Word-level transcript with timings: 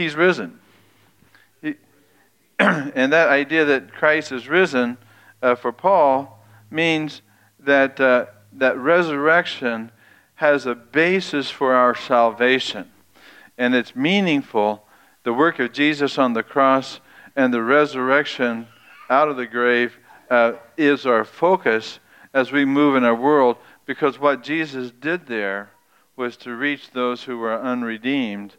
He's 0.00 0.16
risen. 0.16 0.58
He, 1.60 1.74
and 2.58 3.12
that 3.12 3.28
idea 3.28 3.66
that 3.66 3.92
Christ 3.92 4.32
is 4.32 4.48
risen 4.48 4.96
uh, 5.42 5.56
for 5.56 5.72
Paul 5.72 6.42
means 6.70 7.20
that, 7.58 8.00
uh, 8.00 8.24
that 8.54 8.78
resurrection 8.78 9.92
has 10.36 10.64
a 10.64 10.74
basis 10.74 11.50
for 11.50 11.74
our 11.74 11.94
salvation. 11.94 12.90
And 13.58 13.74
it's 13.74 13.94
meaningful. 13.94 14.86
The 15.24 15.34
work 15.34 15.58
of 15.58 15.74
Jesus 15.74 16.16
on 16.16 16.32
the 16.32 16.42
cross 16.42 17.00
and 17.36 17.52
the 17.52 17.62
resurrection 17.62 18.68
out 19.10 19.28
of 19.28 19.36
the 19.36 19.46
grave 19.46 19.98
uh, 20.30 20.54
is 20.78 21.04
our 21.04 21.26
focus 21.26 21.98
as 22.32 22.50
we 22.50 22.64
move 22.64 22.96
in 22.96 23.04
our 23.04 23.14
world 23.14 23.58
because 23.84 24.18
what 24.18 24.42
Jesus 24.42 24.92
did 24.92 25.26
there 25.26 25.72
was 26.16 26.38
to 26.38 26.56
reach 26.56 26.92
those 26.92 27.24
who 27.24 27.36
were 27.36 27.60
unredeemed. 27.60 28.56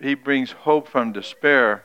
He 0.00 0.14
brings 0.14 0.52
hope 0.52 0.88
from 0.88 1.12
despair. 1.12 1.84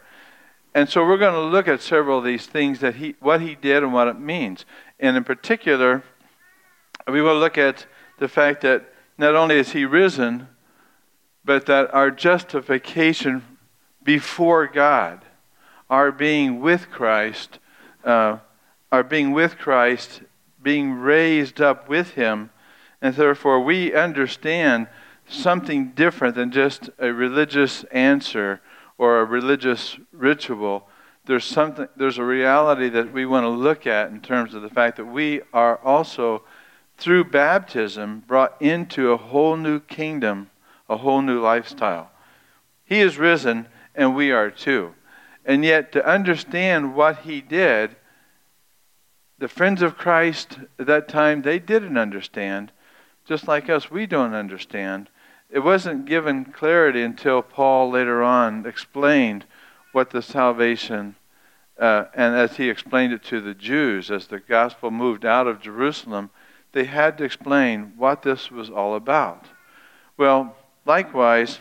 And 0.73 0.87
so 0.87 1.05
we're 1.05 1.17
going 1.17 1.33
to 1.33 1.41
look 1.41 1.67
at 1.67 1.81
several 1.81 2.19
of 2.19 2.23
these 2.23 2.45
things 2.45 2.79
that 2.79 2.95
he, 2.95 3.15
what 3.19 3.41
he 3.41 3.55
did 3.55 3.83
and 3.83 3.93
what 3.93 4.07
it 4.07 4.19
means. 4.19 4.65
And 4.99 5.17
in 5.17 5.23
particular, 5.23 6.03
we 7.07 7.21
will 7.21 7.37
look 7.37 7.57
at 7.57 7.85
the 8.19 8.27
fact 8.27 8.61
that 8.61 8.93
not 9.17 9.35
only 9.35 9.57
is 9.57 9.71
he 9.71 9.85
risen, 9.85 10.47
but 11.43 11.65
that 11.65 11.93
our 11.93 12.11
justification 12.11 13.43
before 14.03 14.67
God, 14.67 15.25
our 15.89 16.11
being 16.11 16.61
with 16.61 16.89
Christ, 16.89 17.59
uh, 18.05 18.37
our 18.91 19.03
being 19.03 19.31
with 19.31 19.57
Christ, 19.57 20.21
being 20.61 20.93
raised 20.93 21.59
up 21.59 21.89
with 21.89 22.11
him, 22.11 22.51
and 23.01 23.15
therefore 23.15 23.59
we 23.59 23.93
understand 23.93 24.87
something 25.31 25.91
different 25.91 26.35
than 26.35 26.51
just 26.51 26.89
a 26.99 27.11
religious 27.11 27.83
answer 27.85 28.61
or 28.97 29.19
a 29.19 29.25
religious 29.25 29.97
ritual. 30.11 30.87
There's 31.25 31.45
something 31.45 31.87
there's 31.95 32.17
a 32.17 32.23
reality 32.23 32.89
that 32.89 33.13
we 33.13 33.25
want 33.25 33.45
to 33.45 33.49
look 33.49 33.87
at 33.87 34.09
in 34.09 34.21
terms 34.21 34.53
of 34.53 34.61
the 34.61 34.69
fact 34.69 34.97
that 34.97 35.05
we 35.05 35.41
are 35.53 35.77
also 35.77 36.43
through 36.97 37.25
baptism 37.25 38.23
brought 38.27 38.61
into 38.61 39.11
a 39.11 39.17
whole 39.17 39.55
new 39.55 39.79
kingdom, 39.79 40.49
a 40.89 40.97
whole 40.97 41.21
new 41.21 41.39
lifestyle. 41.39 42.11
He 42.83 42.99
is 42.99 43.17
risen 43.17 43.67
and 43.95 44.15
we 44.15 44.31
are 44.31 44.51
too. 44.51 44.93
And 45.45 45.63
yet 45.63 45.91
to 45.93 46.05
understand 46.05 46.95
what 46.95 47.19
he 47.19 47.41
did, 47.41 47.95
the 49.39 49.47
friends 49.47 49.81
of 49.81 49.97
Christ 49.97 50.59
at 50.77 50.85
that 50.87 51.07
time 51.07 51.41
they 51.41 51.57
didn't 51.57 51.97
understand 51.97 52.71
just 53.25 53.47
like 53.47 53.69
us, 53.69 53.89
we 53.89 54.05
don't 54.05 54.33
understand. 54.33 55.09
It 55.51 55.59
wasn't 55.59 56.05
given 56.05 56.45
clarity 56.45 57.01
until 57.03 57.41
Paul 57.41 57.91
later 57.91 58.23
on 58.23 58.65
explained 58.65 59.45
what 59.91 60.11
the 60.11 60.21
salvation, 60.21 61.15
uh, 61.77 62.05
and 62.15 62.33
as 62.35 62.55
he 62.55 62.69
explained 62.69 63.11
it 63.11 63.23
to 63.25 63.41
the 63.41 63.53
Jews, 63.53 64.09
as 64.09 64.27
the 64.27 64.39
gospel 64.39 64.91
moved 64.91 65.25
out 65.25 65.47
of 65.47 65.61
Jerusalem, 65.61 66.29
they 66.71 66.85
had 66.85 67.17
to 67.17 67.25
explain 67.25 67.93
what 67.97 68.21
this 68.21 68.49
was 68.49 68.69
all 68.69 68.95
about. 68.95 69.47
Well, 70.15 70.55
likewise, 70.85 71.59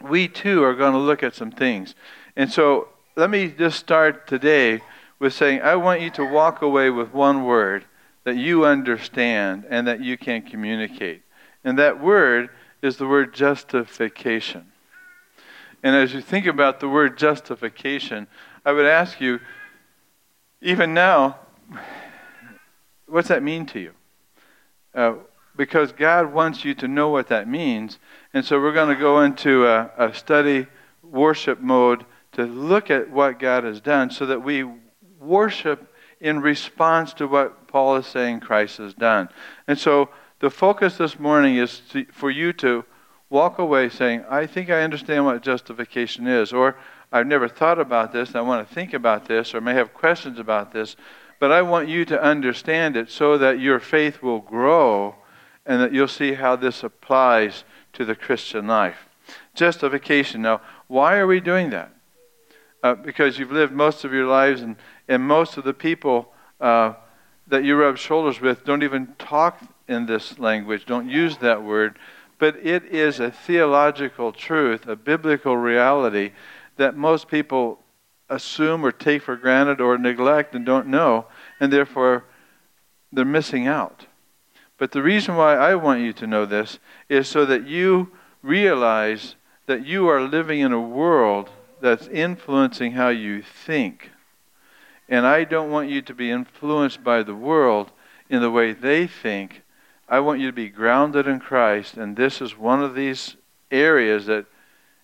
we 0.00 0.26
too 0.26 0.64
are 0.64 0.74
going 0.74 0.92
to 0.94 0.98
look 0.98 1.22
at 1.22 1.34
some 1.34 1.50
things. 1.50 1.94
And 2.36 2.50
so 2.50 2.88
let 3.16 3.28
me 3.28 3.48
just 3.48 3.78
start 3.78 4.26
today 4.26 4.80
with 5.18 5.34
saying 5.34 5.60
I 5.60 5.76
want 5.76 6.00
you 6.00 6.10
to 6.10 6.24
walk 6.24 6.62
away 6.62 6.88
with 6.88 7.12
one 7.12 7.44
word 7.44 7.84
that 8.24 8.36
you 8.36 8.64
understand 8.64 9.66
and 9.68 9.86
that 9.86 10.00
you 10.00 10.16
can 10.16 10.42
communicate. 10.42 11.22
And 11.64 11.78
that 11.78 12.00
word 12.00 12.48
is 12.82 12.96
the 12.96 13.06
word 13.06 13.34
justification. 13.34 14.72
And 15.82 15.94
as 15.94 16.12
you 16.12 16.20
think 16.20 16.46
about 16.46 16.80
the 16.80 16.88
word 16.88 17.16
justification, 17.16 18.26
I 18.64 18.72
would 18.72 18.86
ask 18.86 19.20
you, 19.20 19.40
even 20.60 20.92
now, 20.92 21.38
what's 23.06 23.28
that 23.28 23.42
mean 23.42 23.66
to 23.66 23.80
you? 23.80 23.92
Uh, 24.94 25.14
because 25.56 25.92
God 25.92 26.32
wants 26.32 26.64
you 26.64 26.74
to 26.74 26.88
know 26.88 27.08
what 27.08 27.28
that 27.28 27.48
means. 27.48 27.98
And 28.32 28.44
so 28.44 28.60
we're 28.60 28.72
going 28.72 28.94
to 28.94 29.00
go 29.00 29.20
into 29.20 29.66
a, 29.66 29.90
a 29.96 30.14
study 30.14 30.66
worship 31.02 31.60
mode 31.60 32.04
to 32.32 32.44
look 32.44 32.90
at 32.90 33.10
what 33.10 33.38
God 33.38 33.64
has 33.64 33.80
done 33.80 34.10
so 34.10 34.26
that 34.26 34.42
we 34.42 34.64
worship 35.20 35.92
in 36.20 36.40
response 36.40 37.12
to 37.14 37.26
what 37.26 37.68
Paul 37.68 37.96
is 37.96 38.06
saying 38.06 38.40
Christ 38.40 38.78
has 38.78 38.94
done. 38.94 39.28
And 39.66 39.78
so 39.78 40.10
the 40.40 40.50
focus 40.50 40.96
this 40.96 41.18
morning 41.18 41.56
is 41.56 41.80
to, 41.90 42.04
for 42.12 42.30
you 42.30 42.52
to 42.54 42.84
walk 43.30 43.58
away 43.58 43.88
saying, 43.88 44.24
I 44.28 44.46
think 44.46 44.70
I 44.70 44.82
understand 44.82 45.24
what 45.24 45.42
justification 45.42 46.26
is, 46.26 46.52
or 46.52 46.76
I've 47.12 47.26
never 47.26 47.48
thought 47.48 47.78
about 47.78 48.12
this, 48.12 48.34
I 48.34 48.40
want 48.40 48.66
to 48.66 48.74
think 48.74 48.94
about 48.94 49.26
this, 49.26 49.54
or 49.54 49.60
may 49.60 49.74
have 49.74 49.92
questions 49.92 50.38
about 50.38 50.72
this, 50.72 50.96
but 51.40 51.50
I 51.50 51.62
want 51.62 51.88
you 51.88 52.04
to 52.06 52.22
understand 52.22 52.96
it 52.96 53.10
so 53.10 53.38
that 53.38 53.60
your 53.60 53.80
faith 53.80 54.22
will 54.22 54.40
grow 54.40 55.14
and 55.66 55.80
that 55.80 55.92
you'll 55.92 56.08
see 56.08 56.34
how 56.34 56.56
this 56.56 56.82
applies 56.82 57.64
to 57.92 58.04
the 58.04 58.14
Christian 58.14 58.66
life. 58.66 59.08
Justification. 59.54 60.42
Now, 60.42 60.60
why 60.86 61.16
are 61.16 61.26
we 61.26 61.40
doing 61.40 61.70
that? 61.70 61.92
Uh, 62.82 62.94
because 62.94 63.38
you've 63.38 63.52
lived 63.52 63.72
most 63.72 64.04
of 64.04 64.12
your 64.12 64.26
lives, 64.26 64.62
and, 64.62 64.76
and 65.08 65.22
most 65.22 65.56
of 65.56 65.64
the 65.64 65.74
people 65.74 66.32
uh, 66.60 66.94
that 67.48 67.64
you 67.64 67.76
rub 67.76 67.98
shoulders 67.98 68.40
with 68.40 68.64
don't 68.64 68.82
even 68.82 69.14
talk 69.18 69.60
in 69.88 70.06
this 70.06 70.38
language, 70.38 70.86
don't 70.86 71.08
use 71.08 71.38
that 71.38 71.62
word, 71.62 71.98
but 72.38 72.56
it 72.56 72.84
is 72.84 73.18
a 73.18 73.30
theological 73.30 74.32
truth, 74.32 74.86
a 74.86 74.94
biblical 74.94 75.56
reality 75.56 76.32
that 76.76 76.96
most 76.96 77.28
people 77.28 77.80
assume 78.28 78.84
or 78.84 78.92
take 78.92 79.22
for 79.22 79.36
granted 79.36 79.80
or 79.80 79.98
neglect 79.98 80.54
and 80.54 80.64
don't 80.64 80.86
know, 80.86 81.26
and 81.58 81.72
therefore 81.72 82.24
they're 83.10 83.24
missing 83.24 83.66
out. 83.66 84.06
But 84.76 84.92
the 84.92 85.02
reason 85.02 85.34
why 85.34 85.56
I 85.56 85.74
want 85.74 86.02
you 86.02 86.12
to 86.12 86.26
know 86.26 86.46
this 86.46 86.78
is 87.08 87.26
so 87.26 87.44
that 87.46 87.66
you 87.66 88.12
realize 88.42 89.34
that 89.66 89.84
you 89.84 90.08
are 90.08 90.20
living 90.20 90.60
in 90.60 90.72
a 90.72 90.80
world 90.80 91.50
that's 91.80 92.06
influencing 92.08 92.92
how 92.92 93.08
you 93.08 93.42
think. 93.42 94.10
And 95.08 95.26
I 95.26 95.44
don't 95.44 95.70
want 95.70 95.88
you 95.88 96.02
to 96.02 96.14
be 96.14 96.30
influenced 96.30 97.02
by 97.02 97.22
the 97.22 97.34
world 97.34 97.90
in 98.28 98.40
the 98.40 98.50
way 98.50 98.72
they 98.72 99.06
think. 99.06 99.62
I 100.08 100.20
want 100.20 100.40
you 100.40 100.46
to 100.46 100.52
be 100.52 100.68
grounded 100.68 101.26
in 101.26 101.38
Christ. 101.38 101.96
And 101.96 102.16
this 102.16 102.40
is 102.40 102.56
one 102.56 102.82
of 102.82 102.94
these 102.94 103.36
areas 103.70 104.26
that 104.26 104.46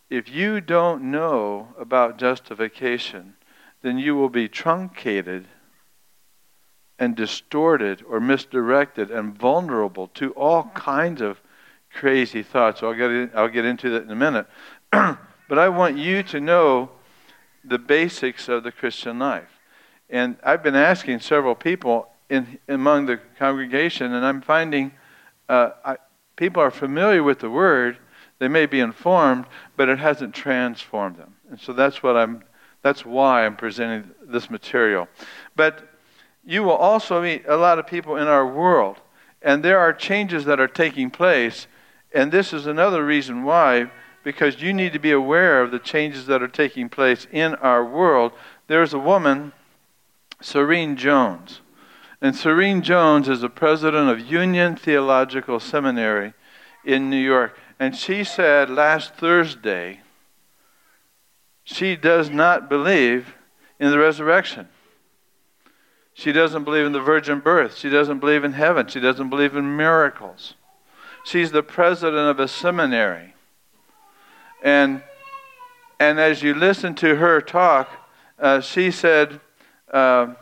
if 0.09 0.29
you 0.29 0.61
don't 0.61 1.11
know 1.11 1.69
about 1.79 2.19
justification, 2.19 3.35
then 3.83 3.99
you 3.99 4.15
will 4.15 4.29
be 4.29 4.49
truncated 4.49 5.47
and 6.99 7.17
distorted 7.17 8.03
or 8.09 8.21
misdirected 8.21 9.11
and 9.11 9.37
vulnerable 9.37 10.09
to 10.09 10.31
all 10.33 10.71
kinds 10.75 11.21
of 11.21 11.41
crazy 11.93 12.43
thoughts. 12.43 12.83
I'll 12.83 12.95
get, 12.95 13.11
in, 13.11 13.31
I'll 13.35 13.49
get 13.49 13.65
into 13.65 13.91
that 13.91 14.05
in 14.05 14.11
a 14.11 14.17
minute. 14.17 14.47
but 14.91 15.59
I 15.59 15.69
want 15.69 15.99
you 15.99 16.23
to 16.23 16.41
know 16.41 16.91
the 17.65 17.79
basics 17.79 18.49
of 18.49 18.63
the 18.63 18.73
Christian 18.73 19.19
life. 19.19 19.61
And 20.09 20.37
I've 20.43 20.63
been 20.63 20.77
asking 20.77 21.21
several 21.21 21.55
people 21.55 22.09
in, 22.29 22.59
among 22.69 23.07
the 23.07 23.19
congregation, 23.39 24.13
and 24.13 24.25
I'm 24.25 24.41
finding 24.41 24.93
uh, 25.49 25.71
I, 25.85 25.97
people 26.37 26.63
are 26.63 26.71
familiar 26.71 27.23
with 27.23 27.41
the 27.41 27.51
word. 27.51 27.99
They 28.39 28.49
may 28.49 28.67
be 28.67 28.81
informed, 28.81 29.47
but 29.77 29.89
it 29.89 29.99
hasn't 29.99 30.35
transformed 30.35 31.17
them. 31.17 31.37
And 31.51 31.61
so 31.61 31.73
that's 31.73 32.03
what 32.03 32.17
I'm. 32.17 32.43
That's 32.83 33.07
why 33.07 33.47
I'm 33.47 33.57
presenting 33.57 34.11
this 34.23 34.51
material. 34.51 35.09
But 35.57 35.89
you 36.45 36.63
will 36.63 36.73
also 36.73 37.23
meet 37.23 37.47
a 37.47 37.57
lot 37.57 37.79
of 37.79 37.87
people 37.87 38.17
in 38.17 38.29
our 38.29 38.47
world, 38.47 38.99
and 39.41 39.63
there 39.63 39.79
are 39.79 39.93
changes 39.93 40.45
that 40.45 40.61
are 40.61 40.69
taking 40.69 41.11
place. 41.11 41.67
And 42.13 42.31
this 42.31 42.53
is 42.53 42.67
another 42.67 43.05
reason 43.05 43.43
why, 43.43 43.91
because 44.23 44.61
you 44.61 44.73
need 44.73 44.93
to 44.93 44.99
be 44.99 45.13
aware 45.13 45.63
of 45.63 45.71
the 45.71 45.79
changes 45.79 46.27
that 46.27 46.43
are 46.43 46.49
taking 46.49 46.89
place 46.89 47.27
in 47.33 47.55
our 47.57 47.85
world. 47.85 48.33
There's 48.67 48.93
a 48.93 48.99
woman 48.99 49.53
Serene 50.41 50.97
Jones. 50.97 51.61
And 52.25 52.35
Serene 52.35 52.81
Jones 52.81 53.29
is 53.29 53.43
the 53.43 53.51
president 53.51 54.09
of 54.09 54.19
Union 54.19 54.77
Theological 54.77 55.61
Seminary 55.61 56.33
in 56.83 57.11
New 57.11 57.19
York. 57.19 57.55
And 57.79 57.95
she 57.95 58.25
said 58.25 58.71
last 58.71 59.15
Thursday 59.15 60.01
she 61.65 61.97
does 61.97 62.31
not 62.31 62.71
believe 62.71 63.35
in 63.79 63.91
the 63.91 63.99
resurrection. 63.99 64.69
She 66.15 66.33
doesn't 66.33 66.65
believe 66.65 66.87
in 66.87 66.93
the 66.93 67.01
virgin 67.03 67.41
birth. 67.41 67.77
She 67.77 67.91
doesn't 67.91 68.21
believe 68.21 68.43
in 68.43 68.55
heaven. 68.55 68.87
She 68.87 69.01
doesn't 69.01 69.29
believe 69.29 69.55
in 69.55 69.77
miracles. 69.77 70.55
She's 71.27 71.51
the 71.51 71.63
president 71.63 72.31
of 72.31 72.41
a 72.41 72.49
seminary. 72.49 73.35
And, 74.63 75.03
and 76.01 76.19
as 76.19 76.43
you 76.43 76.55
listen 76.55 76.95
to 76.95 77.17
her 77.17 77.43
talk, 77.43 77.91
uh, 78.39 78.63
she 78.63 78.91
said, 78.91 79.43
uh, 79.93 80.37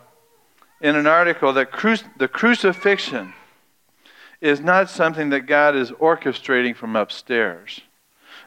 in 0.82 0.96
an 0.96 1.06
article 1.06 1.52
that 1.52 1.70
cru- 1.70 1.96
the 2.18 2.28
crucifixion 2.28 3.32
is 4.40 4.60
not 4.60 4.90
something 4.90 5.30
that 5.30 5.46
God 5.46 5.76
is 5.76 5.92
orchestrating 5.92 6.74
from 6.74 6.96
upstairs. 6.96 7.82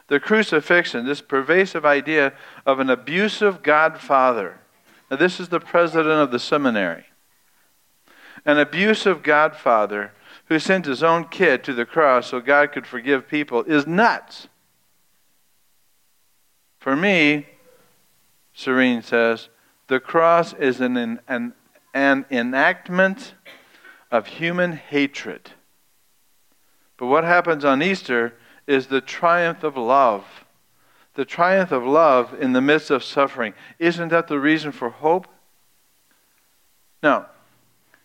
the 0.08 0.20
crucifixion, 0.20 1.04
this 1.04 1.20
pervasive 1.20 1.84
idea 1.84 2.32
of 2.64 2.78
an 2.80 2.90
abusive 2.90 3.62
godfather. 3.62 4.58
Now, 5.10 5.16
this 5.16 5.40
is 5.40 5.48
the 5.48 5.60
president 5.60 6.20
of 6.20 6.30
the 6.30 6.38
seminary. 6.38 7.06
An 8.44 8.58
abusive 8.58 9.22
godfather 9.22 10.12
who 10.46 10.58
sent 10.58 10.86
his 10.86 11.02
own 11.02 11.24
kid 11.24 11.64
to 11.64 11.72
the 11.72 11.86
cross 11.86 12.28
so 12.28 12.40
God 12.40 12.72
could 12.72 12.86
forgive 12.86 13.28
people 13.28 13.64
is 13.64 13.86
nuts. 13.86 14.48
For 16.78 16.94
me, 16.94 17.46
Serene 18.54 19.02
says, 19.02 19.48
the 19.88 19.98
cross 19.98 20.52
is 20.54 20.80
an, 20.80 21.20
an, 21.26 21.52
an 21.96 22.26
enactment 22.30 23.32
of 24.10 24.26
human 24.26 24.72
hatred. 24.72 25.52
But 26.98 27.06
what 27.06 27.24
happens 27.24 27.64
on 27.64 27.82
Easter 27.82 28.34
is 28.66 28.88
the 28.88 29.00
triumph 29.00 29.64
of 29.64 29.78
love. 29.78 30.44
The 31.14 31.24
triumph 31.24 31.72
of 31.72 31.84
love 31.84 32.36
in 32.38 32.52
the 32.52 32.60
midst 32.60 32.90
of 32.90 33.02
suffering. 33.02 33.54
Isn't 33.78 34.10
that 34.10 34.28
the 34.28 34.38
reason 34.38 34.72
for 34.72 34.90
hope? 34.90 35.26
Now, 37.02 37.28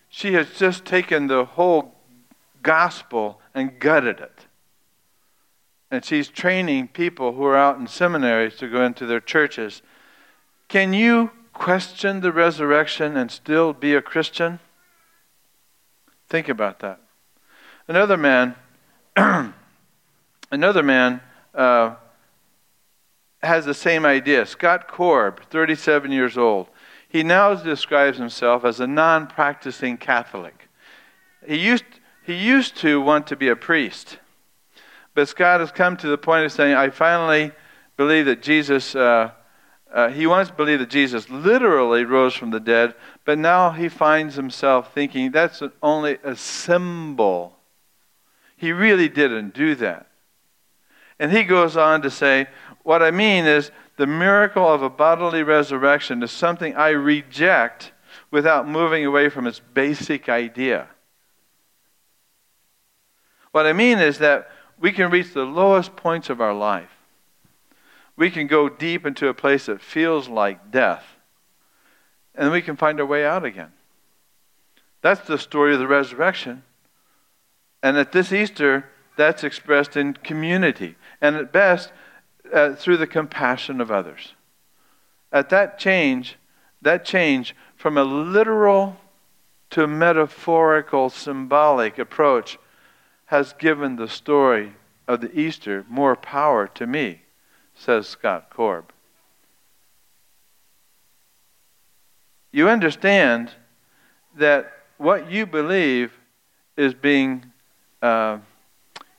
she 0.07 0.35
has 0.35 0.51
just 0.51 0.85
taken 0.85 1.27
the 1.27 1.43
whole 1.43 1.93
gospel 2.63 3.41
and 3.53 3.77
gutted 3.77 4.21
it. 4.21 4.45
And 5.91 6.05
she's 6.05 6.29
training 6.29 6.87
people 6.87 7.33
who 7.33 7.43
are 7.43 7.57
out 7.57 7.77
in 7.77 7.87
seminaries 7.87 8.55
to 8.57 8.69
go 8.69 8.85
into 8.85 9.05
their 9.05 9.19
churches. 9.19 9.81
Can 10.69 10.93
you 10.93 11.31
question 11.61 12.21
the 12.21 12.31
resurrection 12.31 13.15
and 13.15 13.29
still 13.29 13.71
be 13.71 13.93
a 13.93 14.01
Christian? 14.01 14.59
Think 16.27 16.49
about 16.49 16.79
that. 16.79 16.99
Another 17.87 18.17
man, 18.17 18.55
another 20.51 20.81
man 20.81 21.21
uh, 21.53 21.93
has 23.43 23.65
the 23.65 23.75
same 23.75 24.07
idea. 24.07 24.43
Scott 24.47 24.87
Korb, 24.87 25.45
37 25.51 26.11
years 26.11 26.35
old. 26.35 26.67
He 27.07 27.21
now 27.21 27.53
describes 27.53 28.17
himself 28.17 28.65
as 28.65 28.79
a 28.79 28.87
non 28.87 29.27
practicing 29.27 29.97
Catholic. 29.97 30.67
He 31.45 31.59
used, 31.59 31.85
he 32.23 32.33
used 32.33 32.75
to 32.77 32.99
want 32.99 33.27
to 33.27 33.35
be 33.35 33.49
a 33.49 33.55
priest, 33.55 34.17
but 35.13 35.29
Scott 35.29 35.59
has 35.59 35.71
come 35.71 35.95
to 35.97 36.07
the 36.07 36.17
point 36.17 36.43
of 36.43 36.51
saying, 36.51 36.73
I 36.73 36.89
finally 36.89 37.51
believe 37.97 38.25
that 38.25 38.41
Jesus. 38.41 38.95
Uh, 38.95 39.29
uh, 39.93 40.09
he 40.09 40.25
once 40.25 40.49
believed 40.49 40.81
that 40.81 40.89
Jesus 40.89 41.29
literally 41.29 42.05
rose 42.05 42.33
from 42.33 42.51
the 42.51 42.59
dead, 42.59 42.95
but 43.25 43.37
now 43.37 43.71
he 43.71 43.89
finds 43.89 44.35
himself 44.35 44.93
thinking 44.93 45.31
that's 45.31 45.61
only 45.83 46.17
a 46.23 46.35
symbol. 46.35 47.57
He 48.55 48.71
really 48.71 49.09
didn't 49.09 49.53
do 49.53 49.75
that. 49.75 50.07
And 51.19 51.31
he 51.31 51.43
goes 51.43 51.75
on 51.75 52.01
to 52.03 52.09
say, 52.09 52.47
What 52.83 53.03
I 53.03 53.11
mean 53.11 53.45
is, 53.45 53.71
the 53.97 54.07
miracle 54.07 54.67
of 54.67 54.81
a 54.81 54.89
bodily 54.89 55.43
resurrection 55.43 56.23
is 56.23 56.31
something 56.31 56.75
I 56.75 56.89
reject 56.89 57.91
without 58.31 58.67
moving 58.67 59.05
away 59.05 59.29
from 59.29 59.45
its 59.45 59.59
basic 59.59 60.29
idea. 60.29 60.87
What 63.51 63.67
I 63.67 63.73
mean 63.73 63.99
is 63.99 64.19
that 64.19 64.49
we 64.79 64.91
can 64.91 65.11
reach 65.11 65.33
the 65.33 65.43
lowest 65.43 65.95
points 65.95 66.29
of 66.29 66.39
our 66.39 66.53
life 66.53 66.89
we 68.21 68.29
can 68.29 68.45
go 68.45 68.69
deep 68.69 69.03
into 69.03 69.29
a 69.29 69.33
place 69.33 69.65
that 69.65 69.81
feels 69.81 70.29
like 70.29 70.69
death, 70.69 71.03
and 72.35 72.51
we 72.51 72.61
can 72.61 72.75
find 72.75 72.99
our 72.99 73.05
way 73.07 73.25
out 73.25 73.43
again. 73.43 73.71
That's 75.01 75.25
the 75.27 75.39
story 75.39 75.73
of 75.73 75.79
the 75.79 75.87
resurrection. 75.87 76.61
And 77.81 77.97
at 77.97 78.11
this 78.11 78.31
Easter, 78.31 78.85
that's 79.17 79.43
expressed 79.43 79.97
in 79.97 80.13
community, 80.13 80.97
and 81.19 81.35
at 81.35 81.51
best, 81.51 81.91
uh, 82.53 82.75
through 82.75 82.97
the 82.97 83.07
compassion 83.07 83.81
of 83.81 83.89
others. 83.89 84.35
At 85.31 85.49
that 85.49 85.79
change, 85.79 86.37
that 86.79 87.03
change 87.03 87.55
from 87.75 87.97
a 87.97 88.03
literal 88.03 88.97
to 89.71 89.87
metaphorical, 89.87 91.09
symbolic 91.09 91.97
approach 91.97 92.59
has 93.25 93.53
given 93.53 93.95
the 93.95 94.07
story 94.07 94.73
of 95.07 95.21
the 95.21 95.39
Easter 95.39 95.87
more 95.89 96.15
power 96.15 96.67
to 96.67 96.85
me 96.85 97.20
says 97.81 98.07
Scott 98.07 98.51
Korb. 98.51 98.93
You 102.51 102.69
understand 102.69 103.51
that 104.37 104.71
what 104.97 105.31
you 105.31 105.47
believe 105.47 106.13
is 106.77 106.93
being 106.93 107.51
uh, 108.01 108.37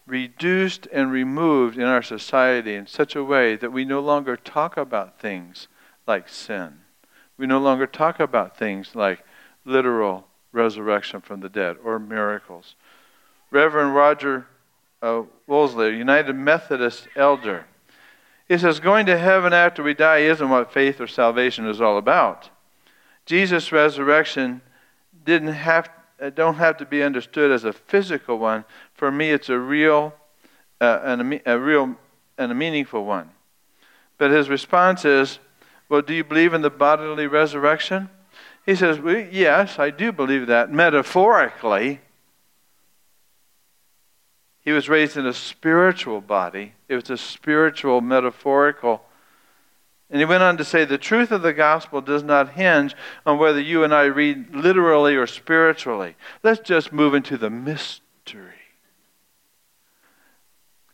reduced 0.07 0.87
and 0.93 1.11
removed 1.11 1.77
in 1.77 1.85
our 1.85 2.03
society 2.03 2.75
in 2.75 2.87
such 2.87 3.17
a 3.17 3.25
way 3.25 3.57
that 3.57 3.73
we 3.73 3.85
no 3.85 3.99
longer 3.99 4.37
talk 4.37 4.77
about 4.77 5.19
things 5.19 5.67
like 6.07 6.29
sin. 6.29 6.79
We 7.37 7.47
no 7.47 7.59
longer 7.59 7.89
talk 7.89 8.21
about 8.21 8.57
things 8.57 8.95
like 8.95 9.25
literal 9.65 10.29
resurrection 10.53 11.21
from 11.21 11.41
the 11.41 11.49
dead 11.49 11.79
or 11.83 11.99
miracles. 11.99 12.77
Reverend 13.51 13.95
Roger 13.97 14.47
uh, 15.03 15.23
Wolsey, 15.49 15.97
United 15.97 16.37
Methodist 16.37 17.09
elder, 17.17 17.67
he 18.53 18.59
says, 18.59 18.81
going 18.81 19.07
to 19.07 19.17
heaven 19.17 19.55
after 19.55 19.83
we 19.83 19.95
die 19.95 20.19
isn't 20.19 20.51
what 20.51 20.71
faith 20.71 21.01
or 21.01 21.07
salvation 21.07 21.67
is 21.67 21.81
all 21.81 21.97
about. 21.97 22.51
Jesus' 23.25 23.73
resurrection 23.73 24.61
didn't 25.25 25.55
have, 25.55 25.89
uh, 26.21 26.29
don't 26.29 26.57
have 26.57 26.77
to 26.77 26.85
be 26.85 27.03
understood 27.03 27.51
as 27.51 27.65
a 27.65 27.73
physical 27.73 28.39
one. 28.39 28.67
For 28.93 29.11
me, 29.11 29.31
it's 29.31 29.49
a 29.49 29.59
real, 29.59 30.15
uh, 30.83 31.01
and 31.03 31.33
a, 31.33 31.53
a 31.55 31.59
real 31.59 31.97
and 32.37 32.53
a 32.53 32.55
meaningful 32.55 33.07
one. 33.07 33.31
But 34.19 34.31
his 34.31 34.51
response 34.51 35.07
is, 35.07 35.39
well, 35.89 36.03
do 36.03 36.13
you 36.13 36.23
believe 36.23 36.53
in 36.53 36.61
the 36.61 36.69
bodily 36.69 37.27
resurrection? 37.27 38.11
He 38.67 38.75
says, 38.75 38.99
well, 38.99 39.27
yes, 39.33 39.79
I 39.79 39.89
do 39.89 40.13
believe 40.13 40.47
that 40.49 40.71
metaphorically. 40.71 42.03
He 44.63 44.71
was 44.71 44.89
raised 44.89 45.17
in 45.17 45.27
a 45.27 45.33
spiritual 45.33 46.21
body. 46.21 46.75
It 46.89 46.95
was 46.95 47.11
a 47.11 47.17
spiritual, 47.17 48.01
metaphorical. 48.01 49.03
And 50.09 50.21
he 50.21 50.25
went 50.25 50.43
on 50.43 50.57
to 50.57 50.65
say 50.65 50.85
the 50.85 50.99
truth 50.99 51.33
of 51.33 51.43
the 51.43 51.53
gospel 51.53 52.01
does 52.01 52.23
not 52.23 52.51
hinge 52.51 52.95
on 53.27 53.39
whether 53.39 53.61
you 53.61 53.83
and 53.83 53.93
I 53.93 54.05
read 54.05 54.55
literally 54.55 55.17
or 55.17 55.27
spiritually. 55.27 56.17
Let's 56.43 56.61
just 56.61 56.93
move 56.93 57.15
into 57.15 57.37
the 57.37 57.51
mystery. 57.51 58.53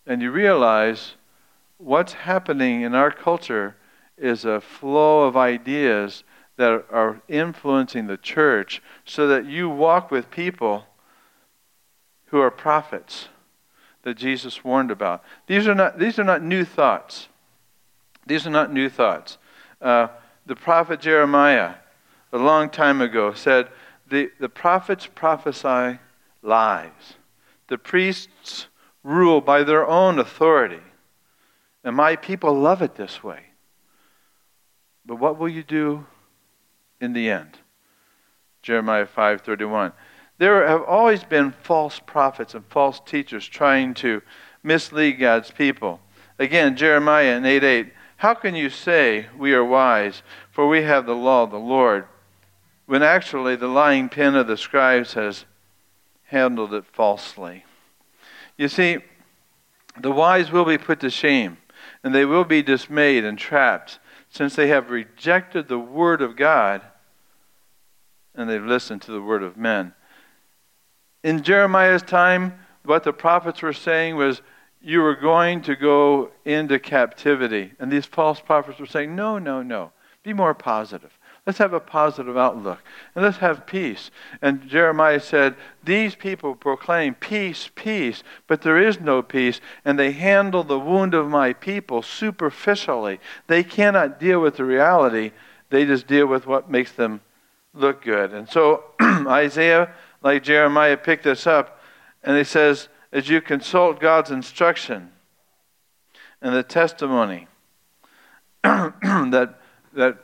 And 0.07 0.23
you 0.23 0.31
realize 0.31 1.15
what's 1.77 2.15
happening 2.15 2.81
in 2.81 2.95
our 2.95 3.11
culture 3.11 3.77
is 4.17 4.47
a 4.47 4.63
flow 4.63 5.25
of 5.25 5.37
ideas 5.37 6.25
that 6.57 6.87
are 6.91 7.21
influencing 7.29 8.07
the 8.07 8.17
church 8.17 8.83
so 9.05 9.29
that 9.29 9.45
you 9.45 9.69
walk 9.69 10.11
with 10.11 10.31
people 10.31 10.87
who 12.27 12.41
are 12.41 12.51
prophets 12.51 13.29
that 14.09 14.17
Jesus 14.17 14.65
warned 14.65 14.91
about. 14.91 15.23
These 15.47 15.69
are 15.69 15.75
not, 15.75 15.99
these 15.99 16.19
are 16.19 16.25
not 16.25 16.43
new 16.43 16.65
thoughts. 16.65 17.29
These 18.27 18.47
are 18.47 18.51
not 18.51 18.73
new 18.73 18.89
thoughts. 18.89 19.37
Uh, 19.83 20.09
the 20.47 20.57
prophet 20.57 20.99
Jeremiah, 20.99 21.75
a 22.33 22.39
long 22.39 22.71
time 22.71 23.03
ago, 23.03 23.35
said, 23.35 23.69
the, 24.09 24.31
the 24.41 24.49
prophets 24.49 25.07
prophesy 25.15 25.99
lies. 26.43 27.17
The 27.67 27.77
priests 27.77 28.69
rule 29.03 29.43
by 29.43 29.63
their 29.63 29.87
own 29.87 30.19
authority. 30.19 30.81
And 31.85 31.95
my 31.95 32.17
people 32.17 32.55
love 32.55 32.81
it 32.81 32.95
this 32.95 33.23
way. 33.23 33.43
But 35.05 35.17
what 35.17 35.39
will 35.39 35.51
you 35.51 35.63
do 35.63 36.07
in 36.99 37.13
the 37.13 37.29
end? 37.29 37.59
Jeremiah 38.63 39.07
5:31. 39.07 39.93
There 40.39 40.67
have 40.67 40.85
always 40.85 41.25
been 41.25 41.51
false 41.51 42.01
prophets 42.05 42.55
and 42.55 42.65
false 42.67 43.01
teachers 43.05 43.47
trying 43.47 43.95
to 43.95 44.23
mislead 44.63 45.15
God's 45.15 45.51
people. 45.51 46.01
Again, 46.39 46.77
Jeremiah 46.77 47.37
in 47.37 47.45
8 47.45 47.65
8. 47.65 47.93
How 48.19 48.35
can 48.35 48.55
you 48.55 48.71
say 48.71 49.27
we 49.37 49.53
are 49.53 49.65
wise, 49.65 50.23
for 50.51 50.69
we 50.69 50.83
have 50.83 51.07
the 51.07 51.15
law 51.15 51.45
of 51.45 51.51
the 51.51 51.59
Lord, 51.59 52.07
when 52.87 53.03
actually 53.03 53.57
the 53.57 53.69
lying 53.69 54.09
pen 54.09 54.35
of 54.35 54.47
the 54.47 54.57
scribes 54.57 55.15
has 55.15 55.45
handled 56.25 56.73
it 56.73 56.85
falsely? 56.87 57.65
You 58.57 58.69
see, 58.69 58.99
the 60.01 60.11
wise 60.13 60.51
will 60.51 60.65
be 60.65 60.79
put 60.79 61.01
to 61.01 61.11
shame, 61.11 61.59
and 62.03 62.15
they 62.15 62.25
will 62.25 62.45
be 62.45 62.63
dismayed 62.63 63.25
and 63.25 63.39
trapped, 63.39 63.99
since 64.31 64.55
they 64.55 64.69
have 64.69 64.91
rejected 64.91 65.69
the 65.69 65.79
word 65.79 66.23
of 66.23 66.37
God 66.37 66.83
and 68.35 68.49
they've 68.49 68.65
listened 68.65 69.03
to 69.03 69.11
the 69.11 69.21
word 69.21 69.43
of 69.43 69.57
men 69.57 69.95
in 71.23 71.43
Jeremiah's 71.43 72.03
time, 72.03 72.59
what 72.85 73.05
the 73.05 73.13
prophets 73.13 73.63
were 73.63 73.73
saying 73.73 74.17
was, 74.17 74.43
you 74.81 75.01
were 75.01 75.17
going 75.17 75.61
to 75.63 75.75
go 75.75 76.31
into 76.45 76.79
captivity. 76.79 77.73
And 77.79 77.91
these 77.91 78.07
false 78.07 78.41
prophets 78.41 78.79
were 78.79 78.87
saying, 78.87 79.15
no, 79.15 79.39
no, 79.39 79.63
no. 79.63 79.93
Be 80.23 80.33
more 80.33 80.55
positive. 80.55 81.19
Let's 81.49 81.59
have 81.59 81.73
a 81.73 81.81
positive 81.81 82.37
outlook. 82.37 82.83
And 83.15 83.25
let's 83.25 83.39
have 83.39 83.67
peace. 83.67 84.11
And 84.43 84.69
Jeremiah 84.69 85.21
said, 85.21 85.57
These 85.83 86.15
people 86.15 86.55
proclaim 86.55 87.15
peace, 87.15 87.71
peace, 87.75 88.23
but 88.47 88.61
there 88.61 88.77
is 88.77 89.01
no 89.01 89.23
peace. 89.23 89.63
And 89.83 89.99
they 89.99 90.13
handle 90.13 90.63
the 90.63 90.79
wound 90.79 91.15
of 91.15 91.31
my 91.31 91.55
people 91.55 92.03
superficially. 92.03 93.19
They 93.47 93.65
cannot 93.65 94.21
deal 94.21 94.43
with 94.43 94.57
the 94.57 94.67
reality, 94.67 95.33
they 95.71 95.87
just 95.87 96.07
deal 96.07 96.27
with 96.27 96.47
what 96.47 96.71
makes 96.71 96.93
them 96.93 97.23
look 97.73 98.03
good. 98.03 98.35
And 98.35 98.47
so 98.47 98.85
Isaiah, 99.01 99.95
like 100.23 100.43
Jeremiah, 100.43 100.97
picked 100.97 101.25
this 101.25 101.47
up. 101.47 101.81
And 102.23 102.37
he 102.37 102.45
says, 102.45 102.89
As 103.13 103.29
you 103.29 103.41
consult 103.41 104.01
God's 104.01 104.31
instruction 104.31 105.11
and 106.43 106.55
the 106.55 106.63
testimony, 106.63 107.47
that, 108.63 109.55
that 109.95 110.19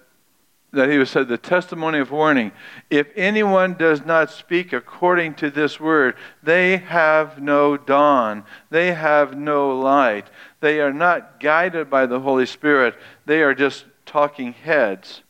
that 0.74 0.90
he 0.90 1.04
said 1.04 1.28
the 1.28 1.38
testimony 1.38 2.00
of 2.00 2.10
warning 2.10 2.52
if 2.90 3.06
anyone 3.14 3.74
does 3.74 4.04
not 4.04 4.30
speak 4.30 4.72
according 4.72 5.32
to 5.34 5.48
this 5.48 5.78
word 5.78 6.16
they 6.42 6.78
have 6.78 7.40
no 7.40 7.76
dawn. 7.76 8.44
They 8.70 8.92
have 8.92 9.36
no 9.36 9.78
light. 9.78 10.26
They 10.60 10.80
are 10.80 10.92
not 10.92 11.38
guided 11.38 11.88
by 11.88 12.06
the 12.06 12.20
holy 12.20 12.46
spirit. 12.46 12.96
They 13.24 13.42
are 13.42 13.54
just 13.54 13.86
talking 14.04 14.52
heads 14.52 15.22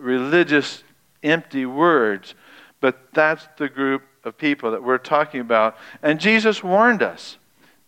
religious 0.00 0.82
empty 1.22 1.66
words. 1.66 2.34
But 2.80 3.12
that's 3.12 3.46
the 3.58 3.68
group 3.68 4.02
of 4.24 4.36
people 4.36 4.70
that 4.70 4.82
we're 4.82 4.98
talking 4.98 5.40
about 5.40 5.76
and 6.02 6.20
jesus 6.20 6.62
warned 6.62 7.02
us 7.02 7.38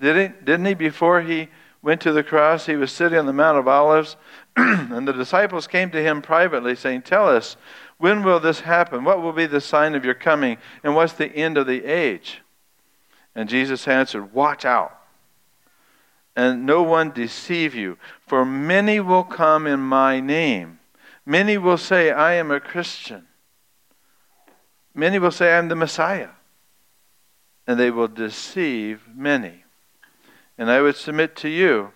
didn't, 0.01 0.45
didn't 0.45 0.67
he 0.67 0.75
before 0.75 1.23
he 1.23 1.49
went 1.83 2.01
to 2.01 2.13
the 2.13 2.23
cross 2.23 2.67
he 2.67 2.77
was 2.77 2.91
sitting 2.91 3.19
on 3.19 3.27
the 3.27 3.33
mount 3.33 3.59
of 3.59 3.69
olives 3.69 4.17
and 4.57 5.09
the 5.09 5.13
disciples 5.13 5.67
came 5.67 5.91
to 5.91 6.03
him 6.03 6.21
privately, 6.21 6.77
saying, 6.77 7.03
Tell 7.03 7.27
us, 7.27 7.57
when 7.97 8.23
will 8.23 8.39
this 8.39 8.61
happen? 8.61 9.03
What 9.03 9.23
will 9.23 9.33
be 9.33 9.47
the 9.47 9.63
sign 9.63 9.95
of 9.95 10.05
your 10.05 10.15
coming? 10.15 10.59
And 10.85 10.95
what's 10.95 11.15
the 11.15 11.35
end 11.35 11.57
of 11.57 11.67
the 11.67 11.85
age? 11.85 12.43
And 13.35 13.49
Jesus 13.49 13.89
answered, 13.89 14.35
Watch 14.35 14.67
out, 14.67 14.99
and 16.37 16.67
no 16.67 16.83
one 16.83 17.13
deceive 17.13 17.75
you, 17.75 17.97
for 18.27 18.45
many 18.45 19.01
will 19.01 19.25
come 19.25 19.67
in 19.67 19.81
my 19.81 20.21
name. 20.21 20.81
Many 21.25 21.57
will 21.57 21.79
say, 21.79 22.11
I 22.11 22.35
am 22.35 22.51
a 22.51 22.61
Christian. 22.61 23.27
Many 24.95 25.19
will 25.19 25.31
say, 25.31 25.53
I 25.53 25.59
am 25.59 25.69
the 25.69 25.77
Messiah. 25.77 26.31
And 27.67 27.79
they 27.79 27.91
will 27.91 28.09
deceive 28.09 29.03
many. 29.15 29.65
And 30.59 30.71
I 30.71 30.81
would 30.81 30.97
submit 30.97 31.37
to 31.37 31.49
you 31.49 31.93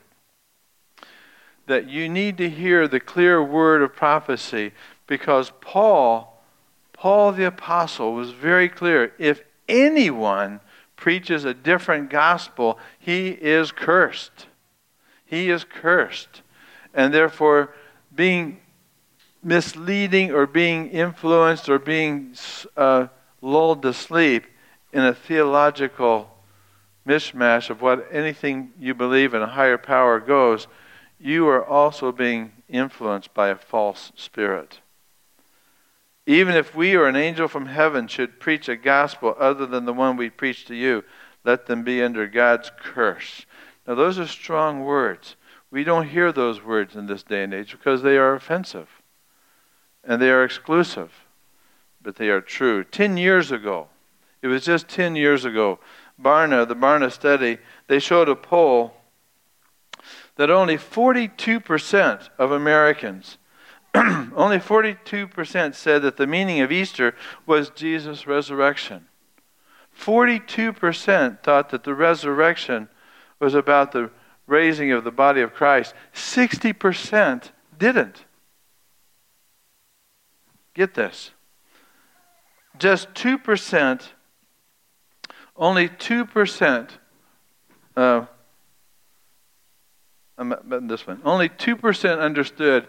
that 1.66 1.88
you 1.88 2.08
need 2.08 2.38
to 2.38 2.48
hear 2.48 2.86
the 2.86 3.00
clear 3.00 3.42
word 3.42 3.82
of 3.82 3.94
prophecy 3.94 4.72
because 5.06 5.52
Paul, 5.60 6.40
Paul 6.92 7.32
the 7.32 7.46
apostle, 7.46 8.14
was 8.14 8.30
very 8.30 8.68
clear. 8.68 9.12
If 9.18 9.42
anyone 9.68 10.60
preaches 10.94 11.44
a 11.44 11.54
different 11.54 12.08
gospel, 12.08 12.78
he 12.98 13.28
is 13.28 13.72
cursed. 13.72 14.46
He 15.24 15.50
is 15.50 15.64
cursed. 15.64 16.42
And 16.94 17.12
therefore, 17.12 17.74
being 18.14 18.60
misleading 19.46 20.32
or 20.32 20.44
being 20.44 20.90
influenced 20.90 21.68
or 21.68 21.78
being 21.78 22.34
uh, 22.76 23.06
lulled 23.40 23.80
to 23.80 23.92
sleep 23.92 24.44
in 24.92 25.04
a 25.04 25.14
theological 25.14 26.28
mishmash 27.06 27.70
of 27.70 27.80
what 27.80 28.08
anything 28.10 28.72
you 28.76 28.92
believe 28.92 29.34
in 29.34 29.42
a 29.42 29.46
higher 29.46 29.78
power 29.78 30.18
goes 30.18 30.66
you 31.18 31.46
are 31.46 31.64
also 31.64 32.10
being 32.10 32.52
influenced 32.68 33.32
by 33.32 33.48
a 33.48 33.56
false 33.56 34.12
spirit. 34.16 34.80
Even 36.26 36.56
if 36.56 36.74
we 36.74 36.94
or 36.94 37.06
an 37.06 37.16
angel 37.16 37.46
from 37.46 37.66
heaven 37.66 38.08
should 38.08 38.40
preach 38.40 38.68
a 38.68 38.76
gospel 38.76 39.34
other 39.38 39.64
than 39.64 39.84
the 39.84 39.92
one 39.92 40.16
we 40.16 40.28
preach 40.28 40.64
to 40.66 40.74
you, 40.74 41.04
let 41.44 41.66
them 41.66 41.84
be 41.84 42.02
under 42.02 42.26
God's 42.26 42.70
curse. 42.78 43.46
Now, 43.86 43.94
those 43.94 44.18
are 44.18 44.26
strong 44.26 44.80
words. 44.80 45.36
We 45.70 45.84
don't 45.84 46.08
hear 46.08 46.32
those 46.32 46.62
words 46.62 46.96
in 46.96 47.06
this 47.06 47.22
day 47.22 47.44
and 47.44 47.54
age 47.54 47.70
because 47.72 48.02
they 48.02 48.18
are 48.18 48.34
offensive 48.34 48.88
and 50.06 50.22
they 50.22 50.30
are 50.30 50.44
exclusive, 50.44 51.12
but 52.02 52.16
they 52.16 52.28
are 52.28 52.40
true. 52.40 52.84
Ten 52.84 53.16
years 53.16 53.50
ago, 53.50 53.88
it 54.42 54.46
was 54.46 54.64
just 54.64 54.88
ten 54.88 55.16
years 55.16 55.44
ago, 55.44 55.78
Barna, 56.20 56.66
the 56.66 56.76
Barna 56.76 57.10
study, 57.10 57.58
they 57.88 57.98
showed 57.98 58.28
a 58.28 58.36
poll 58.36 58.94
that 60.36 60.50
only 60.50 60.76
42% 60.76 62.28
of 62.38 62.52
Americans, 62.52 63.38
only 63.94 64.58
42% 64.58 65.74
said 65.74 66.02
that 66.02 66.16
the 66.16 66.26
meaning 66.26 66.60
of 66.60 66.70
Easter 66.70 67.14
was 67.46 67.70
Jesus' 67.70 68.26
resurrection. 68.26 69.08
42% 69.98 71.42
thought 71.42 71.70
that 71.70 71.84
the 71.84 71.94
resurrection 71.94 72.88
was 73.40 73.54
about 73.54 73.92
the 73.92 74.10
raising 74.46 74.92
of 74.92 75.04
the 75.04 75.10
body 75.10 75.40
of 75.40 75.54
Christ. 75.54 75.94
60% 76.14 77.50
didn't. 77.78 78.25
Get 80.76 80.92
this. 80.92 81.30
Just 82.78 83.12
2%, 83.14 84.02
only 85.56 85.88
2% 85.88 86.90
uh, 87.96 88.26
I'm 90.38 90.54
this 90.86 91.06
one. 91.06 91.22
Only 91.24 91.48
2% 91.48 92.20
understood. 92.20 92.86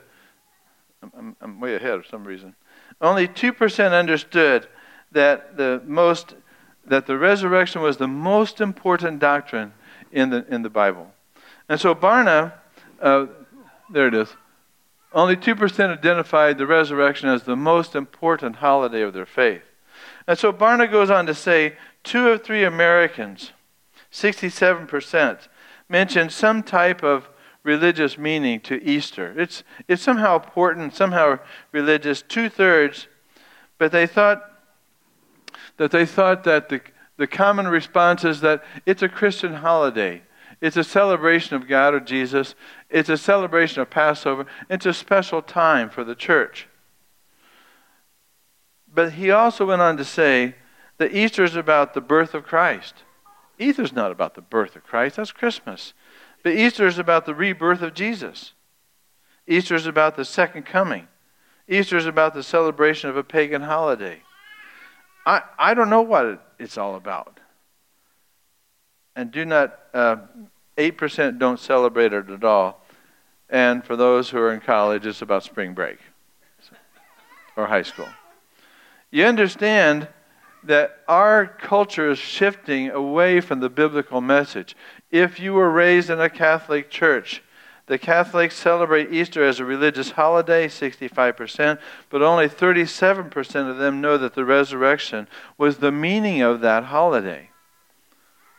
I'm, 1.02 1.36
I'm, 1.40 1.60
way 1.62 1.76
ahead 1.76 2.04
for 2.04 2.08
some 2.10 2.26
reason. 2.26 2.56
Only 3.00 3.28
2% 3.28 3.98
understood 3.98 4.68
that 5.14 5.56
the 5.56 5.82
most 5.86 6.36
that 6.86 7.06
the 7.06 7.18
resurrection 7.18 7.82
was 7.82 7.98
the 7.98 8.08
most 8.08 8.60
important 8.60 9.20
doctrine 9.20 9.74
in 10.12 10.30
the 10.30 10.46
in 10.54 10.62
the 10.62 10.70
Bible. 10.70 11.12
And 11.70 11.80
so 11.80 11.96
Barna, 11.96 12.54
uh, 13.02 13.28
there 13.90 14.08
it 14.08 14.14
is. 14.14 14.30
Only 15.14 15.36
2% 15.36 15.98
identified 15.98 16.58
the 16.58 16.68
resurrection 16.68 17.30
as 17.30 17.44
the 17.44 17.56
most 17.56 17.96
important 17.96 18.58
holiday 18.58 19.02
of 19.02 19.14
their 19.14 19.26
faith. 19.26 19.64
And 20.28 20.38
so 20.38 20.52
Barna 20.52 20.92
goes 20.92 21.10
on 21.10 21.26
to 21.28 21.34
say 21.34 21.78
two 22.04 22.30
of 22.30 22.44
three 22.44 22.64
Americans, 22.64 23.52
67%, 24.12 25.48
mentioned 25.90 26.32
some 26.32 26.64
type 26.64 27.04
of 27.04 27.30
religious 27.64 28.18
meaning 28.18 28.60
to 28.62 28.84
Easter. 28.84 29.34
It's, 29.38 29.64
it's 29.88 30.02
somehow 30.02 30.36
important, 30.36 30.96
somehow 30.96 31.40
religious, 31.72 32.22
two 32.22 32.50
thirds, 32.50 33.08
but 33.78 33.92
they 33.92 34.08
thought 34.08 34.44
that 35.78 35.92
they 35.92 36.06
thought 36.06 36.44
that 36.44 36.70
the, 36.70 36.82
the 37.18 37.28
common 37.28 37.68
response 37.68 38.24
is 38.24 38.42
that 38.42 38.64
it's 38.86 39.04
a 39.04 39.10
Christian 39.10 39.54
holiday. 39.54 40.22
It's 40.60 40.78
a 40.78 40.84
celebration 40.84 41.56
of 41.56 41.68
God 41.68 41.94
or 41.94 42.00
Jesus. 42.00 42.56
It's 42.90 43.10
a 43.10 43.18
celebration 43.18 43.82
of 43.82 43.90
Passover. 43.90 44.46
It's 44.70 44.86
a 44.86 44.94
special 44.94 45.42
time 45.42 45.90
for 45.90 46.04
the 46.04 46.16
church. 46.16 46.68
But 48.92 49.14
he 49.14 49.30
also 49.30 49.68
went 49.68 49.82
on 49.82 49.98
to 49.98 50.06
say 50.06 50.56
that 50.98 51.14
Easter 51.14 51.44
is 51.44 51.56
about 51.56 51.94
the 51.94 52.02
birth 52.02 52.34
of 52.34 52.44
Christ. 52.44 53.04
Easter's 53.60 53.94
not 53.94 54.12
about 54.12 54.36
the 54.36 54.42
birth 54.42 54.76
of 54.76 54.84
Christ, 54.84 55.18
that's 55.18 55.32
Christmas. 55.32 55.94
But 56.44 56.54
Easter 56.54 56.88
is 56.88 56.98
about 56.98 57.26
the 57.26 57.36
rebirth 57.36 57.82
of 57.82 57.94
Jesus. 57.94 58.54
Easter 59.48 59.76
is 59.76 59.86
about 59.86 60.16
the 60.16 60.26
second 60.26 60.66
coming. 60.66 61.08
Easter 61.68 61.98
is 61.98 62.06
about 62.06 62.34
the 62.34 62.44
celebration 62.44 63.10
of 63.10 63.18
a 63.18 63.24
pagan 63.24 63.64
holiday. 63.64 64.22
I, 65.26 65.42
I 65.60 65.74
don't 65.74 65.90
know 65.90 66.02
what 66.02 66.56
it's 66.58 66.78
all 66.78 66.96
about. 66.96 67.40
And 69.18 69.32
do 69.32 69.46
not, 69.46 69.80
uh, 69.96 70.18
8% 70.78 71.40
don't 71.40 71.60
celebrate 71.60 72.14
it 72.14 72.30
at 72.30 72.44
all. 72.44 72.86
And 73.50 73.84
for 73.84 73.96
those 73.96 74.30
who 74.30 74.38
are 74.38 74.54
in 74.54 74.62
college, 74.62 75.08
it's 75.08 75.24
about 75.24 75.44
spring 75.44 75.74
break 75.74 75.98
or 77.56 77.66
high 77.66 77.82
school. 77.82 78.08
You 79.10 79.26
understand 79.26 80.08
that 80.64 81.00
our 81.08 81.48
culture 81.48 82.12
is 82.12 82.20
shifting 82.20 82.92
away 82.92 83.42
from 83.42 83.60
the 83.60 83.70
biblical 83.70 84.22
message. 84.22 84.76
If 85.10 85.40
you 85.40 85.54
were 85.54 85.72
raised 85.72 86.12
in 86.12 86.22
a 86.22 86.30
Catholic 86.30 86.92
church, 86.92 87.42
the 87.88 87.98
Catholics 87.98 88.56
celebrate 88.56 89.12
Easter 89.12 89.44
as 89.44 89.60
a 89.60 89.66
religious 89.66 90.12
holiday, 90.12 90.68
65%, 90.68 91.80
but 92.12 92.22
only 92.22 92.48
37% 92.48 93.68
of 93.68 93.78
them 93.78 94.00
know 94.00 94.20
that 94.20 94.36
the 94.36 94.46
resurrection 94.46 95.28
was 95.58 95.78
the 95.78 95.92
meaning 95.92 96.42
of 96.42 96.62
that 96.62 96.84
holiday. 96.84 97.50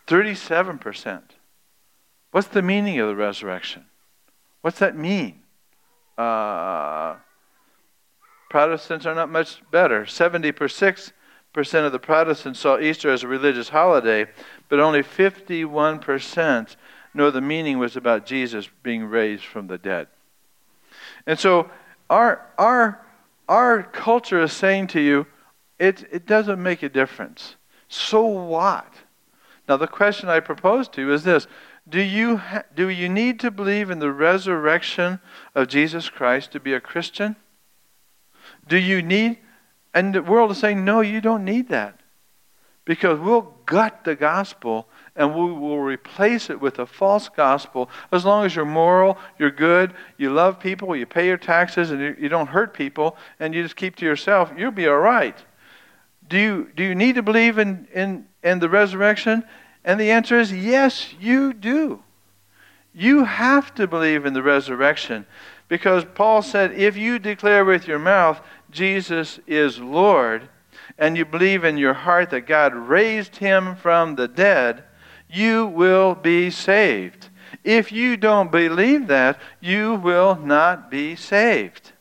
37%. 0.09 1.23
What's 2.31 2.49
the 2.49 2.63
meaning 2.63 2.99
of 2.99 3.09
the 3.09 3.17
resurrection? 3.17 3.87
What's 4.63 4.81
that 4.81 4.97
mean? 4.97 5.43
Uh, 6.17 7.17
Protestants 8.51 9.07
are 9.07 9.15
not 9.15 9.31
much 9.31 9.63
better. 9.71 10.05
76% 10.05 11.13
of 11.55 11.93
the 11.93 11.99
Protestants 11.99 12.59
saw 12.59 12.79
Easter 12.79 13.11
as 13.11 13.23
a 13.23 13.29
religious 13.29 13.69
holiday, 13.69 14.27
but 14.69 14.81
only 14.81 15.03
51% 15.03 16.77
know 17.15 17.31
the 17.31 17.41
meaning 17.41 17.79
was 17.79 17.97
about 17.97 18.27
Jesus 18.27 18.69
being 18.83 19.05
raised 19.05 19.45
from 19.45 19.67
the 19.67 19.79
dead. 19.79 20.09
And 21.27 21.39
so 21.39 21.71
our, 22.11 22.47
our 22.59 23.05
our 23.49 23.83
culture 23.83 24.43
is 24.43 24.53
saying 24.53 24.89
to 24.89 25.01
you, 25.01 25.27
it, 25.79 26.07
it 26.13 26.27
doesn't 26.27 26.63
make 26.63 26.83
a 26.83 26.89
difference. 26.89 27.57
So 27.89 28.25
what? 28.27 28.93
Now, 29.69 29.77
the 29.77 29.87
question 29.87 30.29
I 30.31 30.41
propose 30.41 30.89
to 30.89 31.03
you 31.03 31.13
is 31.13 31.25
this 31.25 31.47
do 31.89 32.01
you, 32.01 32.39
ha- 32.39 32.65
do 32.75 32.89
you 32.89 33.09
need 33.09 33.39
to 33.41 33.51
believe 33.51 33.91
in 33.91 33.99
the 33.99 34.13
resurrection 34.13 35.21
of 35.55 35.69
Jesus 35.69 36.09
Christ 36.09 36.53
to 36.53 36.61
be 36.61 36.73
a 36.73 36.81
Christian? 36.81 37.37
Do 38.67 38.77
you 38.77 39.03
need, 39.03 39.39
and 39.95 40.15
the 40.15 40.23
world 40.23 40.51
is 40.51 40.59
saying, 40.59 40.85
no, 40.85 41.01
you 41.01 41.21
don't 41.21 41.45
need 41.45 41.69
that. 41.69 42.01
Because 42.85 43.21
we'll 43.21 43.55
gut 43.67 44.05
the 44.05 44.15
gospel 44.15 44.89
and 45.15 45.35
we 45.35 45.53
will 45.53 45.81
replace 45.81 46.49
it 46.49 46.61
with 46.61 46.79
a 46.79 46.87
false 46.87 47.29
gospel 47.29 47.91
as 48.13 48.25
long 48.25 48.47
as 48.47 48.57
you're 48.57 48.65
moral, 48.65 49.19
you're 49.39 49.51
good, 49.51 49.93
you 50.17 50.31
love 50.31 50.59
people, 50.59 50.97
you 50.97 51.05
pay 51.05 51.27
your 51.27 51.37
taxes, 51.37 51.91
and 51.91 52.17
you 52.19 52.29
don't 52.29 52.47
hurt 52.47 52.73
people, 52.73 53.17
and 53.41 53.55
you 53.55 53.63
just 53.63 53.77
keep 53.77 53.97
to 53.97 54.07
yourself, 54.07 54.51
you'll 54.57 54.71
be 54.71 54.87
all 54.87 54.99
right. 54.99 55.45
Do 56.29 56.39
you, 56.39 56.71
do 56.77 56.83
you 56.85 56.95
need 56.95 57.15
to 57.15 57.23
believe 57.23 57.59
in, 57.59 57.89
in, 57.95 58.27
in 58.43 58.59
the 58.59 58.69
resurrection? 58.69 59.45
And 59.85 59.99
the 59.99 60.11
answer 60.11 60.39
is 60.39 60.53
yes, 60.53 61.15
you 61.19 61.53
do. 61.53 62.03
You 62.93 63.25
have 63.25 63.75
to 63.77 63.87
believe 63.87 64.27
in 64.27 64.35
the 64.35 64.43
resurrection 64.43 65.27
because 65.69 66.05
Paul 66.15 66.43
said 66.43 66.73
if 66.73 66.97
you 66.97 67.19
declare 67.19 67.65
with 67.65 67.87
your 67.87 67.99
mouth 67.99 68.41
Jesus 68.71 69.39
is 69.47 69.79
Lord 69.79 70.49
and 70.99 71.17
you 71.17 71.25
believe 71.25 71.65
in 71.65 71.79
your 71.79 71.95
heart 71.95 72.31
that 72.31 72.47
God 72.47 72.75
raised 72.75 73.37
him 73.37 73.77
from 73.77 74.17
the 74.17 74.29
dead, 74.29 74.83
you 75.31 75.67
will 75.67 76.15
be 76.15 76.51
saved. 76.51 77.29
If 77.63 77.93
you 77.93 78.17
don't 78.17 78.51
believe 78.51 79.07
that, 79.09 79.39
you 79.61 79.95
will 79.95 80.37
not 80.37 80.91
be 80.91 81.15
saved. 81.17 81.93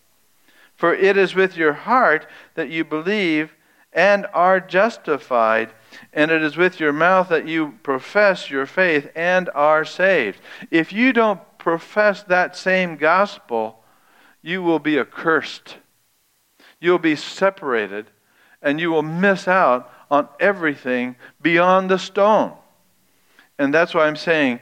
For 0.75 0.93
it 0.93 1.17
is 1.17 1.35
with 1.35 1.57
your 1.57 1.73
heart 1.73 2.27
that 2.55 2.69
you 2.69 2.83
believe 2.83 3.51
and 3.93 4.27
are 4.33 4.59
justified, 4.59 5.71
and 6.13 6.29
it 6.29 6.43
is 6.43 6.57
with 6.57 6.79
your 6.79 6.93
mouth 6.93 7.29
that 7.29 7.47
you 7.47 7.79
profess 7.83 8.49
your 8.49 8.65
faith 8.65 9.09
and 9.15 9.49
are 9.55 9.85
saved. 9.85 10.39
If 10.69 10.93
you 10.93 11.13
don't 11.13 11.41
profess 11.57 12.23
that 12.23 12.55
same 12.55 12.97
gospel, 12.97 13.83
you 14.41 14.61
will 14.61 14.79
be 14.79 14.99
accursed. 14.99 15.77
You'll 16.79 16.99
be 16.99 17.15
separated, 17.15 18.07
and 18.61 18.79
you 18.79 18.91
will 18.91 19.03
miss 19.03 19.47
out 19.47 19.91
on 20.11 20.29
everything 20.39 21.15
beyond 21.41 21.89
the 21.89 21.97
stone. 21.97 22.53
And 23.57 23.73
that's 23.73 23.93
why 23.93 24.05
I'm 24.05 24.15
saying 24.15 24.59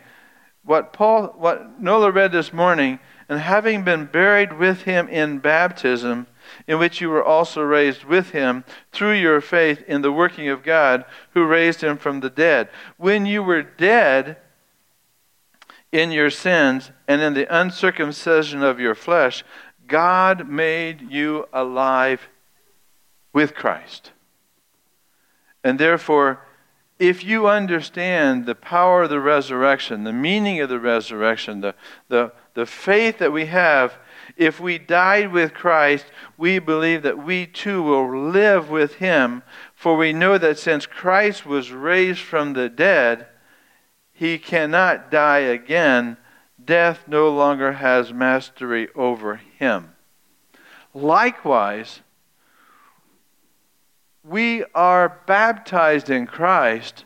what 0.64 0.94
Paul, 0.94 1.28
what 1.38 1.80
Nola 1.80 2.12
read 2.12 2.32
this 2.32 2.52
morning, 2.52 3.00
and 3.30 3.40
having 3.40 3.84
been 3.84 4.06
buried 4.06 4.54
with 4.58 4.84
him 4.84 5.08
in 5.10 5.40
baptism, 5.40 6.28
in 6.68 6.80
which 6.80 7.02
you 7.02 7.10
were 7.10 7.24
also 7.24 7.62
raised 7.62 8.04
with 8.04 8.32
him 8.32 8.64
through 8.92 9.14
your 9.14 9.42
faith 9.42 9.84
in 9.88 10.02
the 10.02 10.12
working 10.12 10.50
of 10.50 10.64
God 10.64 11.06
who 11.34 11.46
raised 11.46 11.82
him 11.82 11.98
from 11.98 12.20
the 12.20 12.30
dead. 12.30 12.70
When 12.98 13.26
you 13.26 13.44
were 13.44 13.64
dead 13.64 14.38
in 15.92 16.12
your 16.12 16.30
sins 16.30 16.92
and 17.08 17.22
in 17.22 17.34
the 17.34 17.48
uncircumcision 17.56 18.64
of 18.64 18.80
your 18.80 18.96
flesh, 18.96 19.44
God 19.88 20.50
made 20.50 21.12
you 21.12 21.48
alive 21.54 22.28
with 23.34 23.54
Christ. 23.54 24.12
And 25.64 25.80
therefore, 25.80 26.42
if 27.00 27.24
you 27.24 27.48
understand 27.48 28.46
the 28.46 28.56
power 28.56 29.04
of 29.04 29.10
the 29.10 29.20
resurrection, 29.20 30.04
the 30.04 30.14
meaning 30.14 30.62
of 30.62 30.70
the 30.70 30.80
resurrection, 30.80 31.62
the, 31.62 31.76
the, 32.08 32.32
the 32.54 32.66
faith 32.66 33.18
that 33.18 33.34
we 33.34 33.48
have, 33.48 33.96
if 34.38 34.60
we 34.60 34.78
died 34.78 35.32
with 35.32 35.54
Christ, 35.54 36.06
we 36.38 36.60
believe 36.60 37.04
that 37.04 37.24
we 37.24 37.46
too 37.46 37.82
will 37.82 38.30
live 38.30 38.70
with 38.70 38.96
him. 38.96 39.44
For 39.74 39.96
we 39.96 40.12
know 40.12 40.38
that 40.38 40.60
since 40.60 40.86
Christ 40.86 41.46
was 41.46 41.72
raised 41.72 42.20
from 42.20 42.54
the 42.54 42.68
dead, 42.68 43.28
he 44.12 44.38
cannot 44.38 45.10
die 45.10 45.40
again. 45.40 46.18
Death 46.64 47.06
no 47.08 47.30
longer 47.30 47.74
has 47.74 48.12
mastery 48.12 48.90
over 48.96 49.36
him. 49.36 49.94
Likewise, 50.94 52.02
we 54.24 54.64
are 54.74 55.22
baptized 55.28 56.10
in 56.10 56.26
Christ 56.26 57.06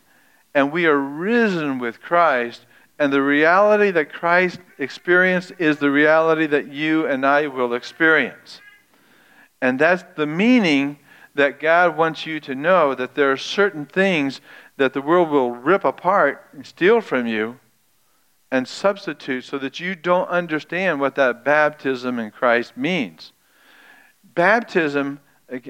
and 0.53 0.71
we 0.71 0.85
are 0.85 0.97
risen 0.97 1.79
with 1.79 2.01
Christ. 2.01 2.65
And 2.99 3.11
the 3.11 3.21
reality 3.21 3.91
that 3.91 4.13
Christ 4.13 4.59
experienced 4.77 5.53
is 5.57 5.77
the 5.77 5.89
reality 5.89 6.45
that 6.47 6.67
you 6.71 7.07
and 7.07 7.25
I 7.25 7.47
will 7.47 7.73
experience. 7.73 8.61
And 9.61 9.79
that's 9.79 10.03
the 10.15 10.27
meaning 10.27 10.99
that 11.33 11.59
God 11.59 11.97
wants 11.97 12.25
you 12.25 12.39
to 12.41 12.53
know 12.53 12.93
that 12.93 13.15
there 13.15 13.31
are 13.31 13.37
certain 13.37 13.85
things 13.85 14.41
that 14.77 14.93
the 14.93 15.01
world 15.01 15.29
will 15.29 15.51
rip 15.51 15.85
apart 15.85 16.45
and 16.53 16.65
steal 16.65 16.99
from 16.99 17.25
you 17.25 17.59
and 18.51 18.67
substitute 18.67 19.45
so 19.45 19.57
that 19.57 19.79
you 19.79 19.95
don't 19.95 20.27
understand 20.27 20.99
what 20.99 21.15
that 21.15 21.45
baptism 21.45 22.19
in 22.19 22.31
Christ 22.31 22.75
means. 22.75 23.31
Baptism 24.35 25.19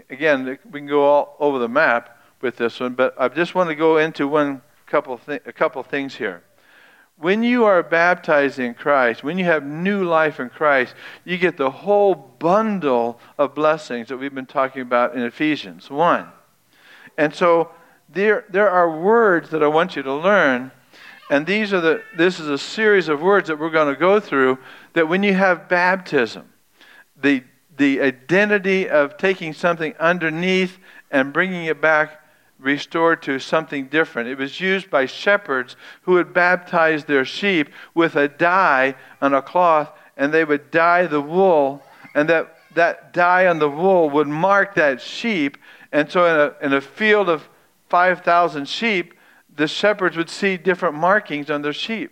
again, 0.09 0.57
we 0.71 0.79
can 0.79 0.87
go 0.87 1.03
all 1.03 1.35
over 1.39 1.59
the 1.59 1.69
map 1.69 2.17
with 2.41 2.57
this 2.57 2.79
one, 2.79 2.93
but 2.93 3.13
I 3.19 3.27
just 3.29 3.55
want 3.55 3.69
to 3.69 3.75
go 3.75 3.97
into 3.97 4.27
one 4.27 4.61
couple 4.85 5.17
th- 5.17 5.41
a 5.45 5.53
couple 5.53 5.81
things 5.83 6.15
here. 6.15 6.43
When 7.19 7.43
you 7.43 7.65
are 7.65 7.83
baptized 7.83 8.59
in 8.59 8.73
Christ, 8.73 9.23
when 9.23 9.37
you 9.37 9.45
have 9.45 9.65
new 9.65 10.03
life 10.03 10.39
in 10.39 10.49
Christ, 10.49 10.95
you 11.25 11.37
get 11.37 11.57
the 11.57 11.69
whole 11.69 12.15
bundle 12.15 13.19
of 13.37 13.53
blessings 13.53 14.07
that 14.07 14.17
we've 14.17 14.33
been 14.33 14.45
talking 14.45 14.81
about 14.81 15.15
in 15.15 15.21
Ephesians 15.23 15.89
1. 15.89 16.27
And 17.17 17.35
so 17.35 17.71
there, 18.07 18.45
there 18.49 18.69
are 18.69 18.99
words 18.99 19.49
that 19.49 19.61
I 19.61 19.67
want 19.67 19.95
you 19.95 20.03
to 20.03 20.13
learn, 20.13 20.71
and 21.29 21.45
these 21.45 21.73
are 21.73 21.81
the, 21.81 22.01
this 22.15 22.39
is 22.39 22.47
a 22.47 22.57
series 22.57 23.09
of 23.09 23.21
words 23.21 23.49
that 23.49 23.59
we're 23.59 23.69
going 23.69 23.93
to 23.93 23.99
go 23.99 24.19
through 24.19 24.57
that 24.93 25.09
when 25.09 25.21
you 25.21 25.33
have 25.33 25.67
baptism, 25.67 26.53
the 27.21 27.43
the 27.79 28.01
identity 28.01 28.87
of 28.87 29.17
taking 29.17 29.53
something 29.53 29.95
underneath 29.99 30.77
and 31.09 31.33
bringing 31.33 31.65
it 31.65 31.81
back 31.81 32.21
restored 32.59 33.21
to 33.23 33.39
something 33.39 33.87
different. 33.87 34.29
It 34.29 34.37
was 34.37 34.59
used 34.59 34.89
by 34.89 35.05
shepherds 35.05 35.75
who 36.01 36.13
would 36.13 36.33
baptize 36.33 37.05
their 37.05 37.25
sheep 37.25 37.69
with 37.93 38.15
a 38.15 38.27
dye 38.27 38.95
on 39.21 39.33
a 39.33 39.41
cloth, 39.41 39.91
and 40.17 40.33
they 40.33 40.43
would 40.43 40.69
dye 40.69 41.07
the 41.07 41.21
wool, 41.21 41.81
and 42.13 42.27
that, 42.29 42.55
that 42.75 43.13
dye 43.13 43.47
on 43.47 43.59
the 43.59 43.69
wool 43.69 44.09
would 44.09 44.27
mark 44.27 44.75
that 44.75 45.01
sheep. 45.01 45.57
And 45.91 46.11
so, 46.11 46.25
in 46.25 46.35
a, 46.35 46.65
in 46.65 46.73
a 46.73 46.81
field 46.81 47.29
of 47.29 47.47
5,000 47.87 48.67
sheep, 48.67 49.13
the 49.55 49.67
shepherds 49.67 50.17
would 50.17 50.29
see 50.29 50.57
different 50.57 50.95
markings 50.95 51.49
on 51.49 51.61
their 51.61 51.73
sheep. 51.73 52.11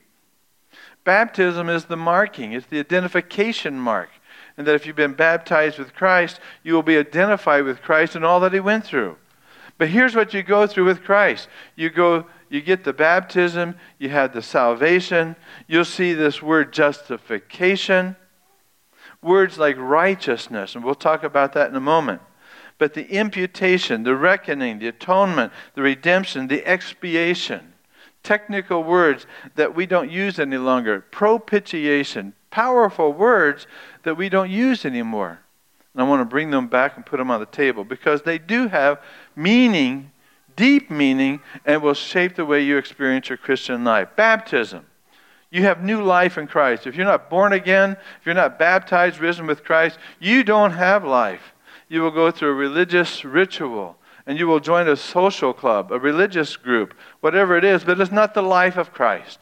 Baptism 1.03 1.69
is 1.69 1.85
the 1.85 1.97
marking, 1.97 2.53
it's 2.53 2.67
the 2.67 2.79
identification 2.79 3.79
mark 3.79 4.09
and 4.57 4.65
that 4.65 4.75
if 4.75 4.85
you've 4.85 4.95
been 4.95 5.13
baptized 5.13 5.77
with 5.77 5.93
Christ, 5.93 6.39
you 6.63 6.73
will 6.73 6.83
be 6.83 6.97
identified 6.97 7.63
with 7.63 7.81
Christ 7.81 8.15
and 8.15 8.25
all 8.25 8.39
that 8.39 8.53
he 8.53 8.59
went 8.59 8.83
through. 8.83 9.17
But 9.77 9.89
here's 9.89 10.15
what 10.15 10.33
you 10.33 10.43
go 10.43 10.65
through 10.65 10.85
with 10.85 11.03
Christ. 11.03 11.47
You 11.75 11.89
go 11.89 12.25
you 12.49 12.61
get 12.61 12.83
the 12.83 12.93
baptism, 12.93 13.75
you 13.99 14.09
have 14.09 14.33
the 14.33 14.41
salvation, 14.41 15.35
you'll 15.67 15.85
see 15.85 16.13
this 16.13 16.41
word 16.41 16.71
justification, 16.71 18.15
words 19.21 19.57
like 19.57 19.75
righteousness, 19.77 20.75
and 20.75 20.83
we'll 20.83 20.95
talk 20.95 21.23
about 21.23 21.53
that 21.53 21.69
in 21.69 21.75
a 21.75 21.81
moment. 21.81 22.21
But 22.77 22.93
the 22.93 23.09
imputation, 23.11 24.03
the 24.03 24.15
reckoning, 24.15 24.79
the 24.79 24.87
atonement, 24.87 25.51
the 25.73 25.81
redemption, 25.81 26.47
the 26.47 26.65
expiation, 26.65 27.73
technical 28.23 28.83
words 28.83 29.25
that 29.55 29.75
we 29.75 29.85
don't 29.85 30.11
use 30.11 30.39
any 30.39 30.57
longer, 30.57 31.01
propitiation, 31.01 32.33
powerful 32.49 33.11
words 33.11 33.67
that 34.03 34.15
we 34.15 34.29
don't 34.29 34.51
use 34.51 34.85
anymore. 34.85 35.39
And 35.97 36.05
I 36.05 36.09
want 36.09 36.21
to 36.21 36.25
bring 36.25 36.51
them 36.51 36.67
back 36.67 36.95
and 36.95 37.03
put 37.03 37.17
them 37.17 37.31
on 37.31 37.39
the 37.39 37.47
table 37.47 37.83
because 37.83 38.21
they 38.21 38.37
do 38.37 38.67
have 38.67 39.01
meaning, 39.35 40.11
deep 40.55 40.91
meaning, 40.91 41.39
and 41.65 41.81
will 41.81 41.95
shape 41.95 42.35
the 42.35 42.45
way 42.45 42.61
you 42.61 42.77
experience 42.77 43.29
your 43.29 43.39
Christian 43.39 43.83
life. 43.83 44.09
Baptism. 44.15 44.85
You 45.49 45.63
have 45.63 45.83
new 45.83 46.03
life 46.03 46.37
in 46.37 46.45
Christ. 46.45 46.85
If 46.85 46.95
you're 46.95 47.03
not 47.03 47.31
born 47.31 47.51
again, 47.51 47.97
if 48.19 48.27
you're 48.27 48.35
not 48.35 48.59
baptized, 48.59 49.19
risen 49.19 49.47
with 49.47 49.63
Christ, 49.63 49.97
you 50.19 50.43
don't 50.43 50.69
have 50.69 51.03
life. 51.03 51.55
You 51.89 52.03
will 52.03 52.11
go 52.11 52.29
through 52.29 52.51
a 52.51 52.53
religious 52.53 53.25
ritual 53.25 53.97
and 54.27 54.37
you 54.37 54.45
will 54.45 54.59
join 54.59 54.87
a 54.87 54.95
social 54.95 55.51
club, 55.51 55.91
a 55.91 55.97
religious 55.97 56.57
group, 56.57 56.93
whatever 57.21 57.57
it 57.57 57.63
is, 57.63 57.83
but 57.83 57.99
it's 57.99 58.11
not 58.11 58.35
the 58.35 58.43
life 58.43 58.77
of 58.77 58.93
Christ. 58.93 59.39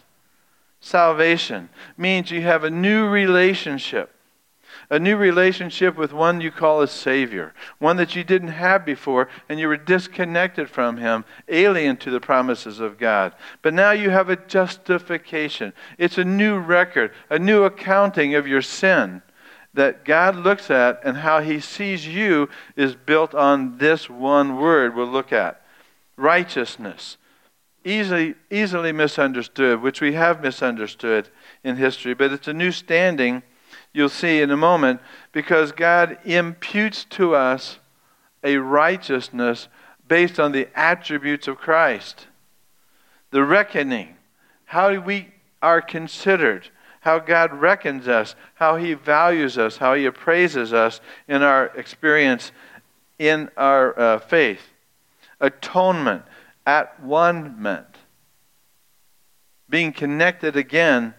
Salvation 0.79 1.67
means 1.97 2.31
you 2.31 2.43
have 2.43 2.63
a 2.63 2.69
new 2.69 3.09
relationship 3.09 4.14
a 4.89 4.99
new 4.99 5.17
relationship 5.17 5.97
with 5.97 6.13
one 6.13 6.41
you 6.41 6.51
call 6.51 6.81
a 6.81 6.87
Savior, 6.87 7.53
one 7.79 7.97
that 7.97 8.15
you 8.15 8.23
didn't 8.23 8.49
have 8.49 8.85
before, 8.85 9.27
and 9.49 9.59
you 9.59 9.67
were 9.67 9.77
disconnected 9.77 10.69
from 10.69 10.97
Him, 10.97 11.25
alien 11.47 11.97
to 11.97 12.11
the 12.11 12.19
promises 12.19 12.79
of 12.79 12.97
God. 12.97 13.33
But 13.61 13.73
now 13.73 13.91
you 13.91 14.09
have 14.09 14.29
a 14.29 14.35
justification. 14.35 15.73
It's 15.97 16.17
a 16.17 16.23
new 16.23 16.57
record, 16.59 17.11
a 17.29 17.39
new 17.39 17.63
accounting 17.63 18.35
of 18.35 18.47
your 18.47 18.61
sin. 18.61 19.21
that 19.75 20.05
God 20.05 20.37
looks 20.37 20.71
at 20.71 21.01
and 21.03 21.17
how 21.17 21.41
he 21.41 21.59
sees 21.59 22.07
you 22.07 22.49
is 22.77 22.95
built 22.95 23.35
on 23.35 23.77
this 23.77 24.09
one 24.09 24.55
word 24.57 24.95
we'll 24.95 25.05
look 25.05 25.33
at 25.33 25.61
righteousness. 26.15 27.17
Easily, 27.83 28.35
easily 28.49 28.91
misunderstood, 28.91 29.81
which 29.81 30.01
we 30.01 30.13
have 30.13 30.41
misunderstood 30.41 31.29
in 31.63 31.75
history, 31.75 32.13
but 32.13 32.31
it's 32.31 32.47
a 32.47 32.53
new 32.53 32.71
standing 32.71 33.43
you'll 33.95 34.09
see 34.09 34.41
in 34.41 34.51
a 34.51 34.57
moment 34.57 34.99
because 35.31 35.71
God 35.71 36.17
imputes 36.25 37.05
to 37.11 37.33
us 37.33 37.79
a 38.43 38.57
righteousness 38.57 39.69
based 40.07 40.39
on 40.39 40.51
the 40.51 40.67
attributes 40.75 41.47
of 41.47 41.57
Christ. 41.57 42.27
The 43.31 43.43
reckoning, 43.43 44.17
how 44.65 44.99
we 44.99 45.29
are 45.61 45.81
considered, 45.81 46.69
how 46.99 47.19
God 47.19 47.53
reckons 47.53 48.07
us, 48.07 48.35
how 48.55 48.75
He 48.75 48.93
values 48.93 49.57
us, 49.57 49.77
how 49.77 49.93
He 49.93 50.05
appraises 50.05 50.73
us 50.73 50.99
in 51.27 51.41
our 51.41 51.67
experience 51.67 52.51
in 53.17 53.49
our 53.55 53.97
uh, 53.97 54.19
faith. 54.19 54.61
Atonement, 55.39 56.23
at 56.65 57.01
one 57.01 57.61
meant. 57.61 57.97
Being 59.69 59.93
connected 59.93 60.55
again, 60.57 61.13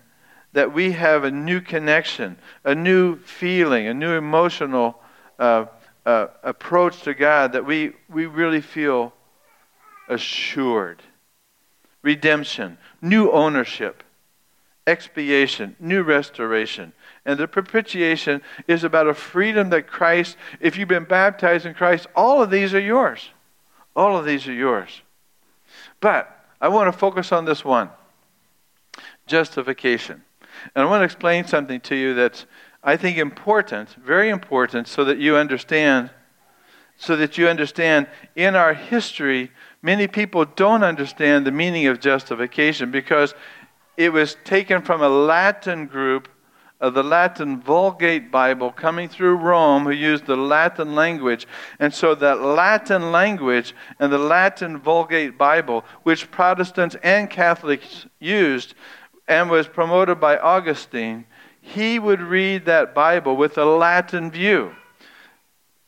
that 0.56 0.72
we 0.72 0.92
have 0.92 1.24
a 1.24 1.30
new 1.30 1.60
connection, 1.60 2.34
a 2.64 2.74
new 2.74 3.18
feeling, 3.18 3.88
a 3.88 3.92
new 3.92 4.12
emotional 4.16 4.98
uh, 5.38 5.66
uh, 6.06 6.28
approach 6.42 7.02
to 7.02 7.12
God, 7.12 7.52
that 7.52 7.66
we, 7.66 7.92
we 8.08 8.24
really 8.24 8.62
feel 8.62 9.12
assured. 10.08 11.02
Redemption, 12.00 12.78
new 13.02 13.30
ownership 13.30 14.02
expiation, 14.86 15.76
new 15.78 16.02
restoration. 16.02 16.92
And 17.26 17.38
the 17.38 17.48
propitiation 17.48 18.40
is 18.66 18.82
about 18.84 19.08
a 19.08 19.14
freedom 19.14 19.68
that 19.70 19.88
Christ, 19.88 20.36
if 20.60 20.78
you've 20.78 20.88
been 20.88 21.04
baptized 21.04 21.66
in 21.66 21.74
Christ, 21.74 22.06
all 22.14 22.42
of 22.42 22.50
these 22.50 22.72
are 22.72 22.80
yours. 22.80 23.28
All 23.94 24.16
of 24.16 24.24
these 24.24 24.48
are 24.48 24.54
yours. 24.54 25.02
But 26.00 26.30
I 26.60 26.68
want 26.68 26.90
to 26.90 26.96
focus 26.96 27.30
on 27.30 27.44
this 27.44 27.62
one 27.62 27.90
justification. 29.26 30.22
And 30.74 30.86
I 30.86 30.90
want 30.90 31.00
to 31.00 31.04
explain 31.04 31.46
something 31.46 31.80
to 31.80 31.94
you 31.94 32.14
that's, 32.14 32.46
I 32.82 32.96
think, 32.96 33.18
important, 33.18 33.90
very 34.04 34.28
important, 34.28 34.88
so 34.88 35.04
that 35.04 35.18
you 35.18 35.36
understand. 35.36 36.10
So 36.98 37.14
that 37.16 37.36
you 37.36 37.46
understand 37.46 38.06
in 38.36 38.56
our 38.56 38.72
history, 38.72 39.50
many 39.82 40.06
people 40.06 40.46
don't 40.46 40.82
understand 40.82 41.46
the 41.46 41.52
meaning 41.52 41.86
of 41.88 42.00
justification 42.00 42.90
because 42.90 43.34
it 43.98 44.12
was 44.12 44.36
taken 44.44 44.80
from 44.80 45.02
a 45.02 45.08
Latin 45.08 45.86
group 45.86 46.28
of 46.80 46.94
the 46.94 47.02
Latin 47.02 47.60
Vulgate 47.60 48.30
Bible 48.30 48.70
coming 48.70 49.08
through 49.08 49.36
Rome 49.36 49.84
who 49.84 49.90
used 49.90 50.26
the 50.26 50.36
Latin 50.36 50.94
language. 50.94 51.46
And 51.78 51.92
so 51.92 52.14
that 52.16 52.40
Latin 52.40 53.12
language 53.12 53.74
and 53.98 54.12
the 54.12 54.18
Latin 54.18 54.78
Vulgate 54.78 55.38
Bible, 55.38 55.84
which 56.02 56.30
Protestants 56.30 56.96
and 57.02 57.30
Catholics 57.30 58.06
used 58.20 58.74
and 59.28 59.50
was 59.50 59.66
promoted 59.66 60.20
by 60.20 60.36
Augustine, 60.38 61.26
he 61.60 61.98
would 61.98 62.20
read 62.20 62.66
that 62.66 62.94
Bible 62.94 63.36
with 63.36 63.58
a 63.58 63.64
Latin 63.64 64.30
view. 64.30 64.74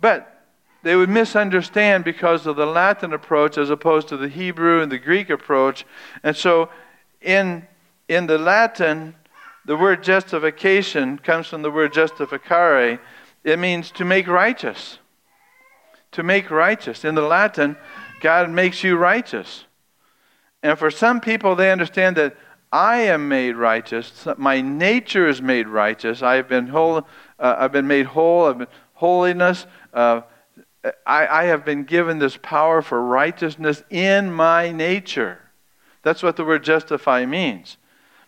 But 0.01 0.45
they 0.83 0.97
would 0.97 1.09
misunderstand 1.09 2.05
because 2.05 2.47
of 2.47 2.57
the 2.57 2.67
Latin 2.67 3.13
approach 3.13 3.59
as 3.59 3.71
opposed 3.71 4.09
to 4.09 4.17
the 4.17 4.29
Hebrew 4.29 4.81
and 4.81 4.91
the 4.91 4.99
Greek 4.99 5.31
approach. 5.31 5.85
And 6.23 6.37
so 6.37 6.71
in 7.21 7.67
in 8.09 8.27
the 8.27 8.39
Latin, 8.39 9.15
the 9.67 9.77
word 9.77 10.03
justification 10.03 11.19
comes 11.19 11.47
from 11.47 11.63
the 11.63 11.71
word 11.71 11.93
justificare. 11.93 12.99
It 13.45 13.59
means 13.59 13.91
to 13.93 14.05
make 14.05 14.27
righteous. 14.27 14.99
To 16.13 16.23
make 16.23 16.51
righteous. 16.51 17.05
In 17.05 17.15
the 17.15 17.23
Latin, 17.23 17.77
God 18.21 18.51
makes 18.51 18.83
you 18.83 18.97
righteous. 18.97 19.65
And 20.63 20.79
for 20.79 20.91
some 20.91 21.21
people, 21.21 21.55
they 21.55 21.71
understand 21.71 22.17
that 22.17 22.37
I 22.71 22.99
am 22.99 23.29
made 23.29 23.57
righteous. 23.57 24.27
My 24.37 24.61
nature 24.61 25.27
is 25.27 25.41
made 25.41 25.69
righteous. 25.69 26.23
I 26.23 26.35
have 26.35 26.49
been 26.49 26.67
whole. 26.67 27.07
Uh, 27.39 27.57
I've 27.59 27.73
been 27.73 27.87
made 27.87 28.07
whole. 28.07 28.47
I've 28.47 28.59
been 28.59 28.69
holiness. 28.95 29.67
Uh, 29.93 30.23
I, 31.07 31.27
I 31.27 31.45
have 31.45 31.65
been 31.65 31.85
given 31.85 32.19
this 32.19 32.37
power 32.37 32.83
for 32.83 33.01
righteousness 33.03 33.83
in 33.91 34.33
my 34.33 34.71
nature. 34.71 35.41
That's 36.03 36.23
what 36.23 36.37
the 36.37 36.45
word 36.45 36.63
justify 36.63 37.25
means. 37.27 37.79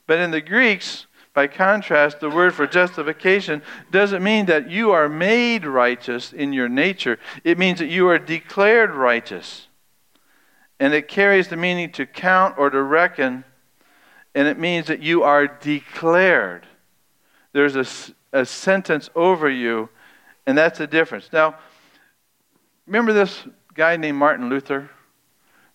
But 0.06 0.18
in 0.18 0.30
the 0.30 0.40
Greeks, 0.40 1.06
by 1.32 1.46
contrast, 1.46 2.20
the 2.20 2.30
word 2.30 2.54
for 2.54 2.66
justification 2.66 3.62
doesn't 3.90 4.22
mean 4.22 4.46
that 4.46 4.68
you 4.68 4.90
are 4.90 5.08
made 5.08 5.64
righteous 5.64 6.32
in 6.32 6.52
your 6.52 6.68
nature. 6.68 7.18
It 7.44 7.58
means 7.58 7.78
that 7.78 7.86
you 7.86 8.08
are 8.08 8.18
declared 8.18 8.90
righteous. 8.90 9.68
And 10.80 10.92
it 10.92 11.08
carries 11.08 11.48
the 11.48 11.56
meaning 11.56 11.92
to 11.92 12.06
count 12.06 12.56
or 12.58 12.70
to 12.70 12.82
reckon, 12.82 13.44
and 14.34 14.46
it 14.46 14.58
means 14.58 14.86
that 14.86 15.00
you 15.02 15.22
are 15.22 15.46
declared. 15.46 16.66
There's 17.52 17.76
a, 17.76 17.86
a 18.32 18.44
sentence 18.44 19.10
over 19.14 19.48
you, 19.48 19.88
and 20.46 20.56
that's 20.56 20.78
the 20.78 20.86
difference. 20.86 21.28
Now, 21.32 21.56
remember 22.86 23.12
this 23.12 23.44
guy 23.74 23.96
named 23.96 24.18
Martin 24.18 24.48
Luther? 24.48 24.90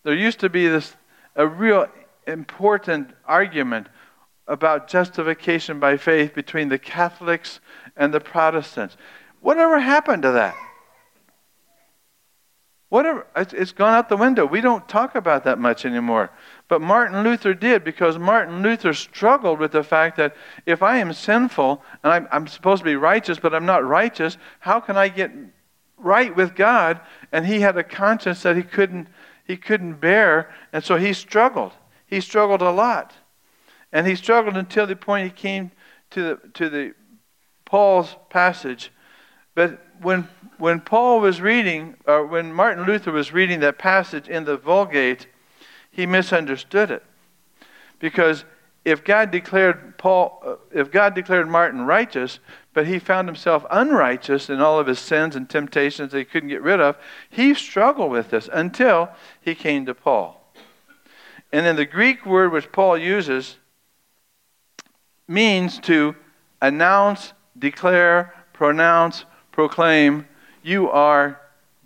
There 0.03 0.13
used 0.13 0.39
to 0.39 0.49
be 0.49 0.67
this 0.67 0.95
a 1.35 1.47
real 1.47 1.87
important 2.27 3.09
argument 3.25 3.87
about 4.47 4.87
justification 4.87 5.79
by 5.79 5.97
faith 5.97 6.33
between 6.33 6.69
the 6.69 6.79
Catholics 6.79 7.59
and 7.97 8.13
the 8.13 8.19
Protestants. 8.19 8.95
Whatever 9.41 9.79
happened 9.79 10.23
to 10.23 10.31
that? 10.31 10.55
Whatever, 12.95 13.27
it's 13.35 13.73
gone 13.73 13.93
out 13.93 14.07
the 14.07 14.15
window. 14.15 14.45
We 14.45 14.61
don't 14.61 14.87
talk 14.87 15.15
about 15.15 15.43
that 15.43 15.59
much 15.59 15.85
anymore. 15.85 16.29
But 16.69 16.79
Martin 16.79 17.23
Luther 17.23 17.53
did 17.53 17.83
because 17.83 18.17
Martin 18.17 18.61
Luther 18.61 18.93
struggled 18.93 19.59
with 19.59 19.73
the 19.73 19.83
fact 19.83 20.15
that 20.15 20.33
if 20.65 20.81
I 20.81 20.99
am 20.99 21.11
sinful 21.11 21.83
and 22.01 22.13
I'm, 22.13 22.27
I'm 22.31 22.47
supposed 22.47 22.83
to 22.83 22.85
be 22.85 22.95
righteous, 22.95 23.37
but 23.37 23.53
I'm 23.53 23.65
not 23.65 23.85
righteous, 23.85 24.37
how 24.61 24.79
can 24.79 24.95
I 24.95 25.09
get 25.09 25.29
right 25.97 26.33
with 26.33 26.55
God? 26.55 27.01
And 27.33 27.45
he 27.45 27.59
had 27.59 27.75
a 27.75 27.83
conscience 27.83 28.43
that 28.43 28.55
he 28.55 28.63
couldn't, 28.63 29.09
he 29.43 29.57
couldn't 29.57 29.95
bear, 29.95 30.49
and 30.71 30.81
so 30.81 30.95
he 30.95 31.11
struggled. 31.11 31.73
He 32.07 32.21
struggled 32.21 32.61
a 32.61 32.71
lot. 32.71 33.11
And 33.91 34.07
he 34.07 34.15
struggled 34.15 34.55
until 34.55 34.87
the 34.87 34.95
point 34.95 35.25
he 35.25 35.31
came 35.31 35.71
to 36.11 36.21
the, 36.23 36.49
to 36.53 36.69
the 36.69 36.93
Paul's 37.65 38.15
passage. 38.29 38.89
But 39.55 39.79
when, 40.01 40.27
when 40.57 40.81
Paul 40.81 41.21
was 41.21 41.41
reading, 41.41 41.95
or 42.05 42.25
when 42.25 42.53
Martin 42.53 42.85
Luther 42.85 43.11
was 43.11 43.33
reading 43.33 43.61
that 43.61 43.77
passage 43.77 44.27
in 44.27 44.43
the 44.43 44.57
Vulgate, 44.57 45.27
he 45.89 46.05
misunderstood 46.05 46.91
it. 46.91 47.03
Because 47.99 48.43
if 48.83 49.03
God 49.03 49.31
declared 49.31 49.97
Paul, 49.97 50.43
uh, 50.45 50.55
if 50.71 50.91
God 50.91 51.15
declared 51.15 51.47
Martin 51.47 51.81
righteous, 51.81 52.39
but 52.73 52.85
he 52.85 52.99
found 52.99 53.27
himself 53.27 53.65
unrighteous 53.71 54.49
in 54.49 54.59
all 54.59 54.77
of 54.77 54.87
his 54.87 54.99
sins 54.99 55.35
and 55.35 55.49
temptations 55.49 56.11
that 56.11 56.19
he 56.19 56.25
couldn't 56.25 56.49
get 56.49 56.61
rid 56.61 56.79
of, 56.79 56.97
he 57.29 57.53
struggled 57.53 58.11
with 58.11 58.29
this 58.29 58.49
until 58.51 59.09
he 59.41 59.55
came 59.55 59.85
to 59.85 59.95
Paul. 59.95 60.53
And 61.51 61.65
then 61.65 61.77
the 61.77 61.85
Greek 61.85 62.25
word 62.25 62.51
which 62.51 62.71
Paul 62.71 62.97
uses 62.97 63.57
means 65.27 65.79
to 65.79 66.15
announce, 66.61 67.33
declare, 67.57 68.33
pronounce, 68.53 69.25
proclaim. 69.55 70.27
You 70.61 70.89
are 70.89 71.41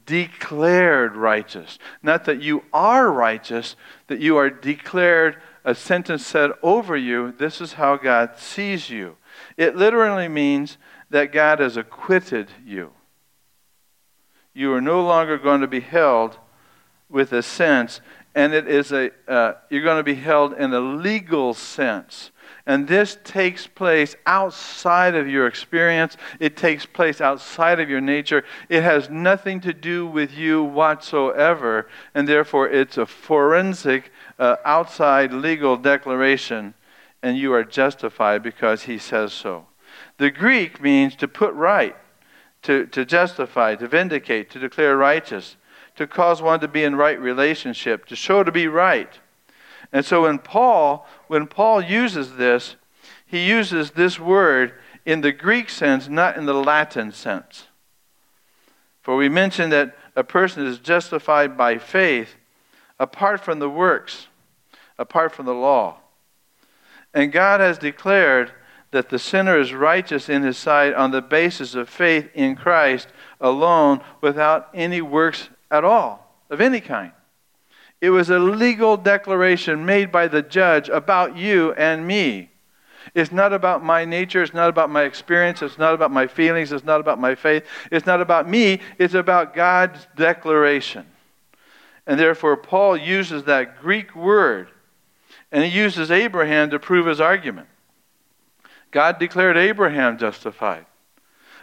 declared 0.06 1.16
righteous. 1.16 1.78
Not 2.02 2.26
that 2.26 2.42
you 2.42 2.64
are 2.74 3.12
righteous, 3.12 3.76
that 4.08 4.20
you 4.20 4.38
are 4.38 4.50
declared 4.50 5.38
a 5.64 5.76
sentence 5.76 6.26
said 6.26 6.52
over 6.64 6.98
you. 6.98 7.32
This 7.32 7.62
is 7.62 7.74
how 7.74 7.96
God 7.98 8.38
sees 8.38 8.90
you. 8.90 9.18
It 9.56 9.76
literally 9.76 10.28
means 10.28 10.78
that 11.12 11.32
God 11.32 11.60
has 11.60 11.78
acquitted 11.78 12.50
you. 12.66 12.92
You 14.54 14.74
are 14.74 14.82
no 14.82 15.06
longer 15.06 15.38
going 15.38 15.62
to 15.62 15.68
be 15.68 15.80
held 15.80 16.38
with 17.08 17.32
a 17.32 17.44
sense, 17.44 18.02
and 18.34 18.54
it 18.54 18.68
is 18.68 18.92
a 18.92 19.12
uh, 19.28 19.54
you're 19.70 19.84
going 19.84 19.98
to 19.98 20.04
be 20.04 20.16
held 20.16 20.54
in 20.54 20.74
a 20.74 20.80
legal 20.80 21.54
sense. 21.54 22.32
And 22.70 22.88
this 22.88 23.18
takes 23.24 23.66
place 23.66 24.16
outside 24.28 25.16
of 25.16 25.28
your 25.28 25.48
experience. 25.48 26.18
It 26.40 26.56
takes 26.56 26.86
place 26.86 27.20
outside 27.20 27.80
of 27.80 27.90
your 27.90 28.00
nature. 28.00 28.44
It 28.70 28.84
has 28.84 29.10
nothing 29.10 29.60
to 29.62 29.74
do 29.74 30.06
with 30.06 30.32
you 30.38 30.64
whatsoever. 30.64 31.90
And 32.14 32.28
therefore, 32.28 32.70
it's 32.70 33.00
a 33.00 33.08
forensic, 33.08 34.12
uh, 34.38 34.58
outside 34.66 35.34
legal 35.34 35.78
declaration. 35.78 36.76
And 37.24 37.40
you 37.40 37.54
are 37.54 37.64
justified 37.64 38.44
because 38.44 38.84
he 38.84 39.00
says 39.00 39.34
so. 39.34 39.66
The 40.20 40.30
Greek 40.30 40.80
means 40.80 41.16
to 41.16 41.28
put 41.28 41.56
right, 41.56 41.96
to, 42.62 42.86
to 42.86 43.04
justify, 43.04 43.78
to 43.78 43.88
vindicate, 43.88 44.52
to 44.52 44.60
declare 44.60 44.96
righteous, 44.96 45.58
to 45.96 46.06
cause 46.06 46.40
one 46.40 46.60
to 46.60 46.68
be 46.68 46.84
in 46.84 46.96
right 46.96 47.20
relationship, 47.20 48.06
to 48.06 48.16
show 48.16 48.44
to 48.44 48.52
be 48.52 48.68
right. 48.68 49.18
And 49.91 50.06
so 50.06 50.23
when 50.23 50.39
Paul, 50.39 51.08
when 51.28 51.47
Paul 51.47 51.82
uses 51.82 52.36
this, 52.36 52.75
he 53.25 53.47
uses 53.47 53.91
this 53.91 54.19
word 54.19 54.73
in 55.06 55.21
the 55.21 55.32
Greek 55.32 55.69
sense, 55.69 56.08
not 56.08 56.38
in 56.38 56.45
the 56.45 56.54
Latin 56.54 57.12
sense. 57.12 57.67
For 59.02 59.15
we 59.15 59.30
mentioned 59.30 59.71
that 59.71 59.95
a 60.15 60.23
person 60.23 60.65
is 60.65 60.80
justified 60.80 61.58
by 61.58 61.78
faith 61.78 62.36
apart 62.99 63.41
from 63.41 63.60
the 63.60 63.69
works, 63.69 64.28
apart 64.97 65.34
from 65.34 65.45
the 65.45 65.54
law. 65.54 65.97
And 67.13 67.32
God 67.32 67.60
has 67.60 67.78
declared 67.78 68.52
that 68.91 69.10
the 69.10 69.19
sinner 69.19 69.60
is 69.60 69.73
righteous 69.73 70.30
in 70.30 70.43
his 70.43 70.58
sight 70.58 70.93
on 70.93 71.12
the 71.12 71.21
basis 71.21 71.75
of 71.75 71.89
faith 71.89 72.30
in 72.34 72.56
Christ 72.56 73.08
alone 73.39 74.02
without 74.21 74.69
any 74.73 75.02
works 75.02 75.49
at 75.71 75.84
all, 75.84 76.36
of 76.49 76.60
any 76.62 76.82
kind. 76.82 77.12
It 78.02 78.12
was 78.12 78.30
a 78.30 78.40
legal 78.40 78.96
declaration 78.96 79.86
made 79.86 80.12
by 80.12 80.28
the 80.28 80.42
judge 80.42 80.90
about 80.90 81.36
you 81.36 81.74
and 81.74 82.08
me. 82.08 82.50
It's 83.14 83.32
not 83.32 83.54
about 83.54 83.84
my 83.84 84.06
nature. 84.06 84.44
It's 84.44 84.54
not 84.54 84.70
about 84.70 84.90
my 84.90 85.04
experience. 85.04 85.62
It's 85.62 85.78
not 85.78 85.94
about 85.94 86.12
my 86.12 86.28
feelings. 86.28 86.72
It's 86.72 86.86
not 86.86 87.00
about 87.00 87.20
my 87.20 87.36
faith. 87.36 87.66
It's 87.92 88.06
not 88.06 88.22
about 88.22 88.48
me. 88.48 88.82
It's 88.98 89.14
about 89.16 89.54
God's 89.54 90.08
declaration. 90.16 91.06
And 92.06 92.20
therefore, 92.20 92.58
Paul 92.58 92.98
uses 92.98 93.44
that 93.46 93.82
Greek 93.82 94.16
word, 94.16 94.70
and 95.52 95.64
he 95.64 95.70
uses 95.70 96.12
Abraham 96.12 96.70
to 96.70 96.80
prove 96.80 97.06
his 97.06 97.22
argument. 97.22 97.68
God 98.92 99.20
declared 99.20 99.58
Abraham 99.58 100.18
justified. 100.18 100.86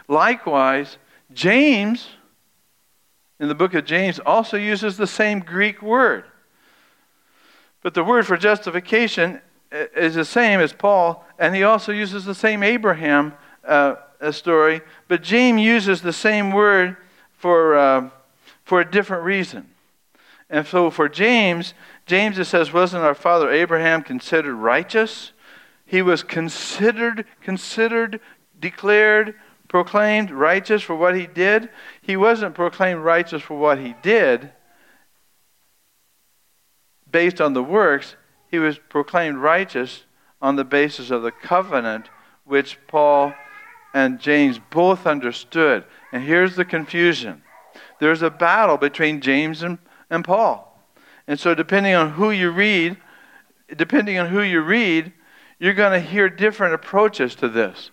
Likewise, 0.07 0.97
James, 1.33 2.07
in 3.39 3.47
the 3.47 3.55
book 3.55 3.73
of 3.73 3.85
James, 3.85 4.19
also 4.19 4.57
uses 4.57 4.97
the 4.97 5.07
same 5.07 5.39
Greek 5.39 5.81
word. 5.81 6.25
But 7.81 7.93
the 7.93 8.03
word 8.03 8.25
for 8.25 8.37
justification 8.37 9.41
is 9.71 10.15
the 10.15 10.25
same 10.25 10.59
as 10.59 10.73
Paul, 10.73 11.25
and 11.37 11.55
he 11.55 11.63
also 11.63 11.91
uses 11.91 12.25
the 12.25 12.35
same 12.35 12.63
Abraham 12.63 13.33
uh, 13.65 13.95
story, 14.31 14.81
but 15.07 15.21
James 15.21 15.61
uses 15.61 16.01
the 16.01 16.13
same 16.13 16.51
word 16.51 16.97
for, 17.37 17.75
uh, 17.75 18.09
for 18.63 18.81
a 18.81 18.89
different 18.89 19.23
reason. 19.23 19.69
And 20.49 20.65
so 20.65 20.89
for 20.89 21.09
James, 21.09 21.73
James 22.05 22.39
it 22.39 22.45
says, 22.45 22.71
wasn't 22.71 23.03
our 23.03 23.13
father 23.13 23.51
Abraham 23.51 24.01
considered 24.01 24.55
righteous? 24.55 25.33
He 25.85 26.01
was 26.01 26.23
considered, 26.23 27.25
considered, 27.41 28.19
declared, 28.59 29.35
proclaimed 29.67 30.31
righteous 30.31 30.81
for 30.81 30.95
what 30.95 31.15
he 31.15 31.27
did. 31.27 31.69
He 32.01 32.15
wasn't 32.15 32.55
proclaimed 32.55 33.01
righteous 33.01 33.41
for 33.41 33.57
what 33.57 33.79
he 33.79 33.95
did 34.01 34.51
based 37.09 37.41
on 37.41 37.53
the 37.53 37.63
works. 37.63 38.15
He 38.49 38.59
was 38.59 38.79
proclaimed 38.89 39.37
righteous 39.37 40.05
on 40.41 40.55
the 40.55 40.63
basis 40.63 41.11
of 41.11 41.23
the 41.23 41.31
covenant 41.31 42.09
which 42.45 42.77
Paul 42.87 43.33
and 43.93 44.19
James 44.19 44.59
both 44.69 45.05
understood. 45.05 45.83
And 46.11 46.23
here's 46.23 46.55
the 46.55 46.65
confusion 46.65 47.43
there's 47.99 48.21
a 48.21 48.29
battle 48.29 48.77
between 48.77 49.21
James 49.21 49.63
and 49.63 49.79
and 50.09 50.23
Paul. 50.23 50.63
And 51.27 51.39
so, 51.39 51.53
depending 51.53 51.93
on 51.93 52.11
who 52.11 52.31
you 52.31 52.51
read, 52.51 52.97
depending 53.75 54.17
on 54.17 54.27
who 54.27 54.41
you 54.41 54.61
read, 54.61 55.11
you're 55.59 55.73
going 55.73 55.91
to 55.91 56.07
hear 56.07 56.29
different 56.29 56.73
approaches 56.73 57.35
to 57.35 57.49
this. 57.49 57.91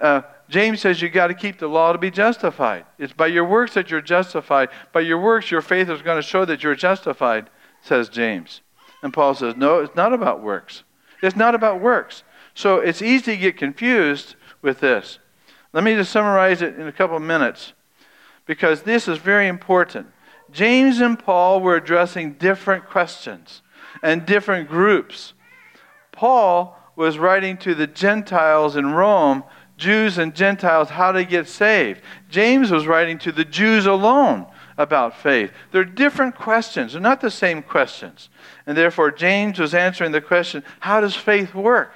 Uh, 0.00 0.22
James 0.52 0.82
says 0.82 1.00
you 1.00 1.08
got 1.08 1.28
to 1.28 1.34
keep 1.34 1.58
the 1.58 1.66
law 1.66 1.92
to 1.92 1.98
be 1.98 2.10
justified. 2.10 2.84
It's 2.98 3.14
by 3.14 3.28
your 3.28 3.46
works 3.46 3.72
that 3.72 3.90
you're 3.90 4.02
justified. 4.02 4.68
By 4.92 5.00
your 5.00 5.18
works, 5.18 5.50
your 5.50 5.62
faith 5.62 5.88
is 5.88 6.02
going 6.02 6.18
to 6.18 6.22
show 6.22 6.44
that 6.44 6.62
you're 6.62 6.74
justified, 6.74 7.48
says 7.80 8.10
James. 8.10 8.60
And 9.02 9.14
Paul 9.14 9.34
says, 9.34 9.56
no, 9.56 9.78
it's 9.78 9.96
not 9.96 10.12
about 10.12 10.42
works. 10.42 10.84
It's 11.22 11.36
not 11.36 11.54
about 11.54 11.80
works. 11.80 12.22
So 12.54 12.80
it's 12.80 13.00
easy 13.00 13.32
to 13.32 13.36
get 13.38 13.56
confused 13.56 14.36
with 14.60 14.80
this. 14.80 15.18
Let 15.72 15.84
me 15.84 15.94
just 15.94 16.12
summarize 16.12 16.60
it 16.60 16.78
in 16.78 16.86
a 16.86 16.92
couple 16.92 17.16
of 17.16 17.22
minutes 17.22 17.72
because 18.44 18.82
this 18.82 19.08
is 19.08 19.16
very 19.16 19.48
important. 19.48 20.08
James 20.50 21.00
and 21.00 21.18
Paul 21.18 21.62
were 21.62 21.76
addressing 21.76 22.34
different 22.34 22.84
questions 22.84 23.62
and 24.02 24.26
different 24.26 24.68
groups. 24.68 25.32
Paul 26.12 26.78
was 26.94 27.18
writing 27.18 27.56
to 27.56 27.74
the 27.74 27.86
Gentiles 27.86 28.76
in 28.76 28.92
Rome, 28.92 29.44
Jews 29.76 30.18
and 30.18 30.34
Gentiles, 30.34 30.90
how 30.90 31.12
to 31.12 31.24
get 31.24 31.48
saved. 31.48 32.00
James 32.28 32.70
was 32.70 32.86
writing 32.86 33.18
to 33.18 33.32
the 33.32 33.44
Jews 33.44 33.86
alone 33.86 34.46
about 34.78 35.16
faith. 35.16 35.52
They're 35.70 35.84
different 35.84 36.34
questions, 36.34 36.92
they're 36.92 37.02
not 37.02 37.20
the 37.20 37.30
same 37.30 37.62
questions. 37.62 38.28
And 38.66 38.76
therefore, 38.76 39.10
James 39.10 39.58
was 39.58 39.74
answering 39.74 40.12
the 40.12 40.20
question 40.20 40.62
how 40.80 41.00
does 41.00 41.16
faith 41.16 41.54
work? 41.54 41.92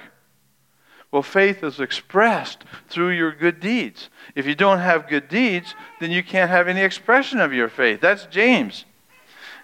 Well, 1.11 1.23
faith 1.23 1.63
is 1.63 1.79
expressed 1.79 2.65
through 2.89 3.11
your 3.11 3.31
good 3.31 3.59
deeds. 3.59 4.09
If 4.35 4.45
you 4.45 4.55
don't 4.55 4.79
have 4.79 5.07
good 5.07 5.29
deeds, 5.29 5.73
then 6.01 6.11
you 6.11 6.21
can't 6.21 6.49
have 6.49 6.67
any 6.67 6.81
expression 6.81 7.39
of 7.39 7.53
your 7.53 7.69
faith. 7.69 8.01
That's 8.01 8.25
James. 8.25 8.83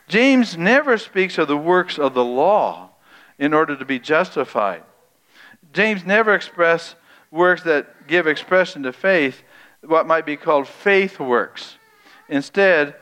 James 0.07 0.57
never 0.57 0.97
speaks 0.97 1.37
of 1.37 1.47
the 1.47 1.57
works 1.57 1.99
of 1.99 2.13
the 2.13 2.23
law 2.23 2.91
in 3.37 3.53
order 3.53 3.75
to 3.75 3.85
be 3.85 3.99
justified. 3.99 4.83
James 5.73 6.05
never 6.05 6.33
expresses 6.33 6.95
works 7.33 7.63
that 7.63 8.07
give 8.07 8.27
expression 8.27 8.83
to 8.83 8.93
faith, 8.93 9.41
what 9.81 10.05
might 10.05 10.25
be 10.25 10.37
called 10.37 10.67
faith 10.67 11.19
works. 11.19 11.77
Instead, 12.29 12.95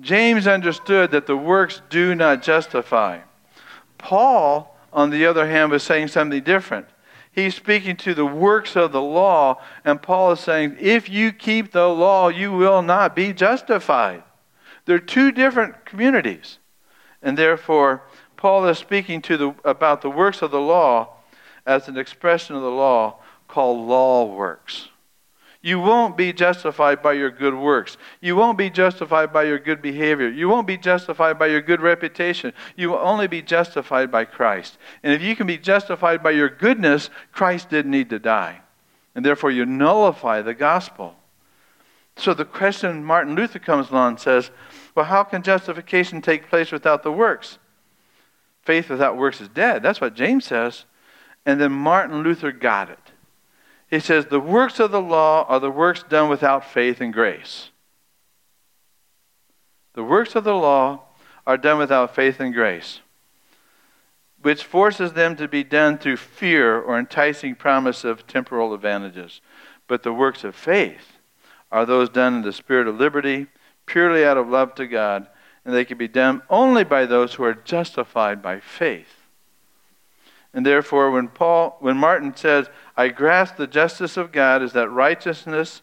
James 0.00 0.46
understood 0.46 1.12
that 1.12 1.26
the 1.26 1.36
works 1.36 1.80
do 1.88 2.14
not 2.14 2.42
justify. 2.42 3.20
Paul, 3.96 4.76
on 4.92 5.10
the 5.10 5.24
other 5.24 5.48
hand, 5.48 5.70
was 5.70 5.82
saying 5.82 6.08
something 6.08 6.42
different 6.42 6.88
he's 7.32 7.54
speaking 7.54 7.96
to 7.96 8.14
the 8.14 8.26
works 8.26 8.74
of 8.74 8.90
the 8.90 9.00
law, 9.00 9.60
and 9.84 10.02
Paul 10.02 10.32
is 10.32 10.40
saying, 10.40 10.76
if 10.80 11.08
you 11.08 11.30
keep 11.30 11.70
the 11.70 11.88
law, 11.88 12.28
you 12.28 12.50
will 12.50 12.82
not 12.82 13.14
be 13.14 13.32
justified. 13.32 14.24
They're 14.86 14.98
two 14.98 15.30
different 15.30 15.84
communities. 15.84 16.58
And 17.22 17.36
therefore, 17.36 18.02
Paul 18.36 18.66
is 18.66 18.78
speaking 18.78 19.22
to 19.22 19.36
the, 19.36 19.54
about 19.64 20.02
the 20.02 20.10
works 20.10 20.42
of 20.42 20.50
the 20.50 20.60
law 20.60 21.14
as 21.66 21.86
an 21.88 21.96
expression 21.96 22.56
of 22.56 22.62
the 22.62 22.70
law 22.70 23.17
called 23.48 23.88
law 23.88 24.26
works. 24.26 24.88
You 25.60 25.80
won't 25.80 26.16
be 26.16 26.32
justified 26.32 27.02
by 27.02 27.14
your 27.14 27.30
good 27.30 27.54
works. 27.54 27.96
You 28.20 28.36
won't 28.36 28.56
be 28.56 28.70
justified 28.70 29.32
by 29.32 29.42
your 29.42 29.58
good 29.58 29.82
behavior. 29.82 30.28
You 30.28 30.48
won't 30.48 30.68
be 30.68 30.78
justified 30.78 31.36
by 31.38 31.48
your 31.48 31.60
good 31.60 31.80
reputation. 31.80 32.52
You 32.76 32.90
will 32.90 32.98
only 32.98 33.26
be 33.26 33.42
justified 33.42 34.12
by 34.12 34.24
Christ. 34.24 34.78
And 35.02 35.12
if 35.12 35.20
you 35.20 35.34
can 35.34 35.48
be 35.48 35.58
justified 35.58 36.22
by 36.22 36.30
your 36.30 36.48
goodness, 36.48 37.10
Christ 37.32 37.70
didn't 37.70 37.90
need 37.90 38.10
to 38.10 38.20
die. 38.20 38.60
And 39.16 39.24
therefore, 39.24 39.50
you 39.50 39.66
nullify 39.66 40.42
the 40.42 40.54
gospel. 40.54 41.16
So 42.16 42.34
the 42.34 42.44
question 42.44 43.04
Martin 43.04 43.34
Luther 43.34 43.58
comes 43.58 43.90
along 43.90 44.10
and 44.10 44.20
says, 44.20 44.50
well, 44.94 45.06
how 45.06 45.24
can 45.24 45.42
justification 45.42 46.22
take 46.22 46.48
place 46.48 46.70
without 46.70 47.02
the 47.02 47.12
works? 47.12 47.58
Faith 48.62 48.88
without 48.88 49.16
works 49.16 49.40
is 49.40 49.48
dead. 49.48 49.82
That's 49.82 50.00
what 50.00 50.14
James 50.14 50.44
says. 50.44 50.84
And 51.44 51.60
then 51.60 51.72
Martin 51.72 52.22
Luther 52.22 52.52
got 52.52 52.90
it. 52.90 53.07
He 53.88 54.00
says, 54.00 54.26
The 54.26 54.40
works 54.40 54.80
of 54.80 54.90
the 54.90 55.00
law 55.00 55.44
are 55.48 55.60
the 55.60 55.70
works 55.70 56.02
done 56.02 56.28
without 56.28 56.64
faith 56.64 57.00
and 57.00 57.12
grace. 57.12 57.70
The 59.94 60.04
works 60.04 60.36
of 60.36 60.44
the 60.44 60.54
law 60.54 61.02
are 61.46 61.56
done 61.56 61.78
without 61.78 62.14
faith 62.14 62.38
and 62.38 62.52
grace, 62.52 63.00
which 64.42 64.62
forces 64.62 65.14
them 65.14 65.34
to 65.36 65.48
be 65.48 65.64
done 65.64 65.98
through 65.98 66.18
fear 66.18 66.78
or 66.78 66.98
enticing 66.98 67.54
promise 67.54 68.04
of 68.04 68.26
temporal 68.26 68.74
advantages. 68.74 69.40
But 69.86 70.02
the 70.02 70.12
works 70.12 70.44
of 70.44 70.54
faith 70.54 71.16
are 71.72 71.86
those 71.86 72.10
done 72.10 72.36
in 72.36 72.42
the 72.42 72.52
spirit 72.52 72.86
of 72.86 73.00
liberty, 73.00 73.46
purely 73.86 74.24
out 74.24 74.36
of 74.36 74.48
love 74.48 74.74
to 74.74 74.86
God, 74.86 75.26
and 75.64 75.74
they 75.74 75.84
can 75.84 75.98
be 75.98 76.08
done 76.08 76.42
only 76.50 76.84
by 76.84 77.06
those 77.06 77.34
who 77.34 77.44
are 77.44 77.54
justified 77.54 78.42
by 78.42 78.60
faith. 78.60 79.17
And 80.54 80.64
therefore, 80.64 81.10
when 81.10 81.28
Paul, 81.28 81.76
when 81.80 81.96
Martin 81.96 82.34
says, 82.34 82.68
I 82.96 83.08
grasp 83.08 83.56
the 83.56 83.66
justice 83.66 84.16
of 84.16 84.32
God 84.32 84.62
as 84.62 84.72
that 84.72 84.88
righteousness 84.88 85.82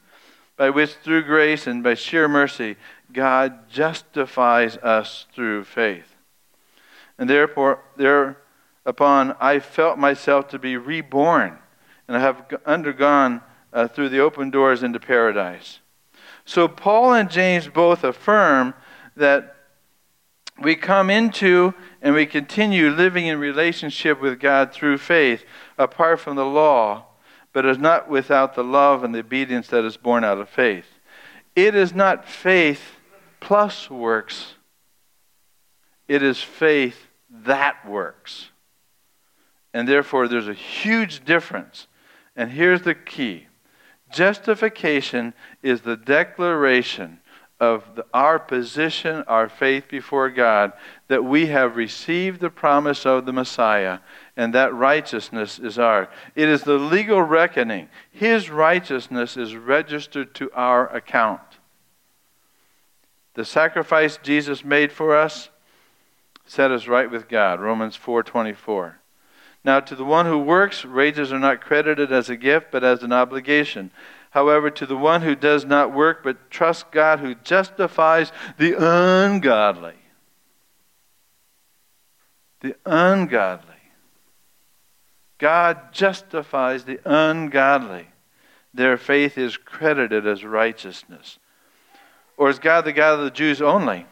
by 0.58 0.70
which 0.70 0.94
through 0.96 1.24
grace 1.24 1.68
and 1.68 1.84
by 1.84 1.94
sheer 1.94 2.28
mercy 2.28 2.76
God 3.12 3.70
justifies 3.70 4.78
us 4.78 5.26
through 5.34 5.64
faith. 5.64 6.16
And 7.18 7.30
therefore, 7.30 7.84
thereupon 7.96 9.36
I 9.40 9.60
felt 9.60 9.98
myself 9.98 10.50
to 10.50 10.60
be 10.60 10.76
reborn, 10.76 11.58
and 12.08 12.18
I 12.18 12.20
have 12.20 12.46
undergone 12.66 13.42
uh, 13.72 13.88
through 13.88 14.10
the 14.10 14.20
open 14.20 14.50
doors 14.50 14.84
into 14.84 15.00
paradise. 15.00 15.80
So 16.44 16.68
Paul 16.68 17.14
and 17.14 17.30
James 17.30 17.68
both 17.68 18.04
affirm 18.04 18.74
that 19.16 19.55
we 20.60 20.76
come 20.76 21.10
into 21.10 21.74
and 22.02 22.16
we 22.16 22.26
continue 22.26 22.90
living 22.90 23.26
in 23.28 23.40
relationship 23.40 24.22
with 24.22 24.40
God 24.40 24.72
through 24.72 24.98
faith, 24.98 25.44
apart 25.78 26.20
from 26.20 26.36
the 26.36 26.46
law, 26.46 27.06
but 27.52 27.66
is 27.66 27.78
not 27.78 28.10
without 28.10 28.56
the 28.56 28.64
love 28.64 29.04
and 29.04 29.14
the 29.14 29.20
obedience 29.20 29.68
that 29.68 29.84
is 29.84 29.98
born 29.98 30.24
out 30.24 30.40
of 30.40 30.50
faith. 30.50 30.86
It 31.56 31.76
is 31.76 31.94
not 31.94 32.28
faith 32.28 32.82
plus 33.40 33.90
works, 33.90 34.56
it 36.08 36.24
is 36.24 36.42
faith 36.42 37.08
that 37.30 37.88
works. 37.88 38.50
And 39.74 39.88
therefore, 39.90 40.30
there's 40.30 40.48
a 40.48 40.54
huge 40.54 41.26
difference 41.26 41.88
And 42.36 42.52
here's 42.52 42.82
the 42.82 42.96
key 42.96 43.48
justification 44.12 45.34
is 45.64 45.82
the 45.82 45.98
declaration 45.98 47.20
of 47.60 47.96
the, 47.96 48.06
our 48.14 48.38
position, 48.38 49.24
our 49.28 49.48
faith 49.48 49.88
before 49.88 50.30
God, 50.30 50.74
that 51.08 51.24
we 51.24 51.48
have 51.48 51.78
received 51.78 52.42
the 52.42 52.50
promise 52.50 53.06
of 53.06 53.26
the 53.26 53.34
Messiah, 53.34 54.00
and 54.36 54.54
that 54.54 54.74
righteousness 54.74 55.58
is 55.60 55.80
ours. 55.80 56.08
It 56.36 56.50
is 56.50 56.64
the 56.64 56.78
legal 56.78 57.22
reckoning. 57.22 57.90
His 58.12 58.50
righteousness 58.50 59.38
is 59.38 59.56
registered 59.56 60.36
to 60.36 60.52
our 60.54 60.94
account. 60.94 61.42
The 63.36 63.46
sacrifice 63.46 64.18
Jesus 64.18 64.64
made 64.64 64.92
for 64.92 65.16
us 65.16 65.50
set 66.46 66.72
us 66.72 66.88
right 66.88 67.10
with 67.10 67.28
God. 67.28 67.60
Romans 67.60 67.96
4:24. 67.96 69.00
Now 69.64 69.80
to 69.80 69.96
the 69.96 70.06
one 70.06 70.26
who 70.26 70.38
works, 70.38 70.86
wages 70.86 71.34
are 71.34 71.40
not 71.40 71.62
credited 71.62 72.12
as 72.12 72.30
a 72.30 72.38
gift, 72.38 72.68
but 72.72 72.84
as 72.84 73.02
an 73.02 73.12
obligation. 73.12 73.92
However, 74.36 74.70
to 74.70 74.86
the 74.86 74.98
one 74.98 75.22
who 75.22 75.34
does 75.34 75.64
not 75.64 75.94
work 75.94 76.22
but 76.22 76.52
trusts 76.52 76.84
God 76.92 77.22
who 77.22 77.36
justifies 77.36 78.34
the 78.58 78.74
ungodly, 78.74 79.96
the 82.60 82.76
ungodly. 82.86 83.72
God 85.38 85.94
justifies 85.94 86.84
the 86.84 87.00
ungodly. 87.06 88.10
Their 88.74 88.98
faith 88.98 89.38
is 89.38 89.56
credited 89.56 90.28
as 90.28 90.44
righteousness. 90.44 91.40
Or 92.36 92.50
is 92.50 92.60
God 92.60 92.84
the 92.84 92.92
God 92.92 93.20
of 93.20 93.24
the 93.24 93.32
Jews 93.32 93.62
only? 93.62 94.06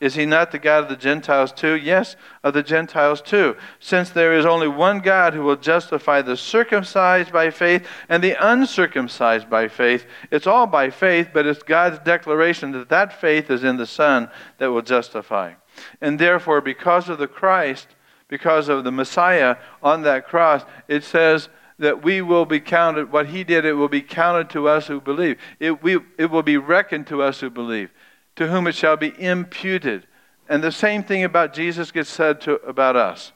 Is 0.00 0.14
he 0.14 0.26
not 0.26 0.50
the 0.50 0.58
God 0.58 0.82
of 0.82 0.88
the 0.88 0.96
Gentiles 0.96 1.52
too? 1.52 1.76
Yes, 1.76 2.16
of 2.42 2.52
the 2.52 2.62
Gentiles 2.62 3.22
too. 3.22 3.56
Since 3.78 4.10
there 4.10 4.36
is 4.36 4.44
only 4.44 4.68
one 4.68 4.98
God 4.98 5.34
who 5.34 5.42
will 5.42 5.56
justify 5.56 6.20
the 6.20 6.36
circumcised 6.36 7.32
by 7.32 7.50
faith 7.50 7.86
and 8.08 8.22
the 8.22 8.36
uncircumcised 8.38 9.48
by 9.48 9.68
faith, 9.68 10.06
it's 10.30 10.46
all 10.46 10.66
by 10.66 10.90
faith, 10.90 11.30
but 11.32 11.46
it's 11.46 11.62
God's 11.62 12.00
declaration 12.00 12.72
that 12.72 12.88
that 12.88 13.18
faith 13.20 13.50
is 13.50 13.62
in 13.62 13.76
the 13.76 13.86
Son 13.86 14.28
that 14.58 14.70
will 14.70 14.82
justify. 14.82 15.54
And 16.00 16.18
therefore, 16.18 16.60
because 16.60 17.08
of 17.08 17.18
the 17.18 17.28
Christ, 17.28 17.88
because 18.28 18.68
of 18.68 18.84
the 18.84 18.92
Messiah 18.92 19.56
on 19.82 20.02
that 20.02 20.26
cross, 20.26 20.64
it 20.88 21.04
says 21.04 21.48
that 21.78 22.02
we 22.02 22.20
will 22.20 22.46
be 22.46 22.60
counted, 22.60 23.10
what 23.10 23.28
he 23.28 23.44
did, 23.44 23.64
it 23.64 23.74
will 23.74 23.88
be 23.88 24.02
counted 24.02 24.50
to 24.50 24.68
us 24.68 24.86
who 24.86 25.00
believe. 25.00 25.38
It, 25.60 25.82
we, 25.82 25.98
it 26.18 26.30
will 26.30 26.42
be 26.42 26.56
reckoned 26.56 27.06
to 27.08 27.22
us 27.22 27.40
who 27.40 27.50
believe 27.50 27.90
to 28.36 28.48
whom 28.48 28.66
it 28.66 28.74
shall 28.74 28.96
be 28.96 29.12
imputed. 29.20 30.06
And 30.48 30.62
the 30.62 30.72
same 30.72 31.02
thing 31.02 31.24
about 31.24 31.54
Jesus 31.54 31.90
gets 31.90 32.10
said 32.10 32.40
to, 32.42 32.54
about 32.56 32.96
us. 32.96 33.32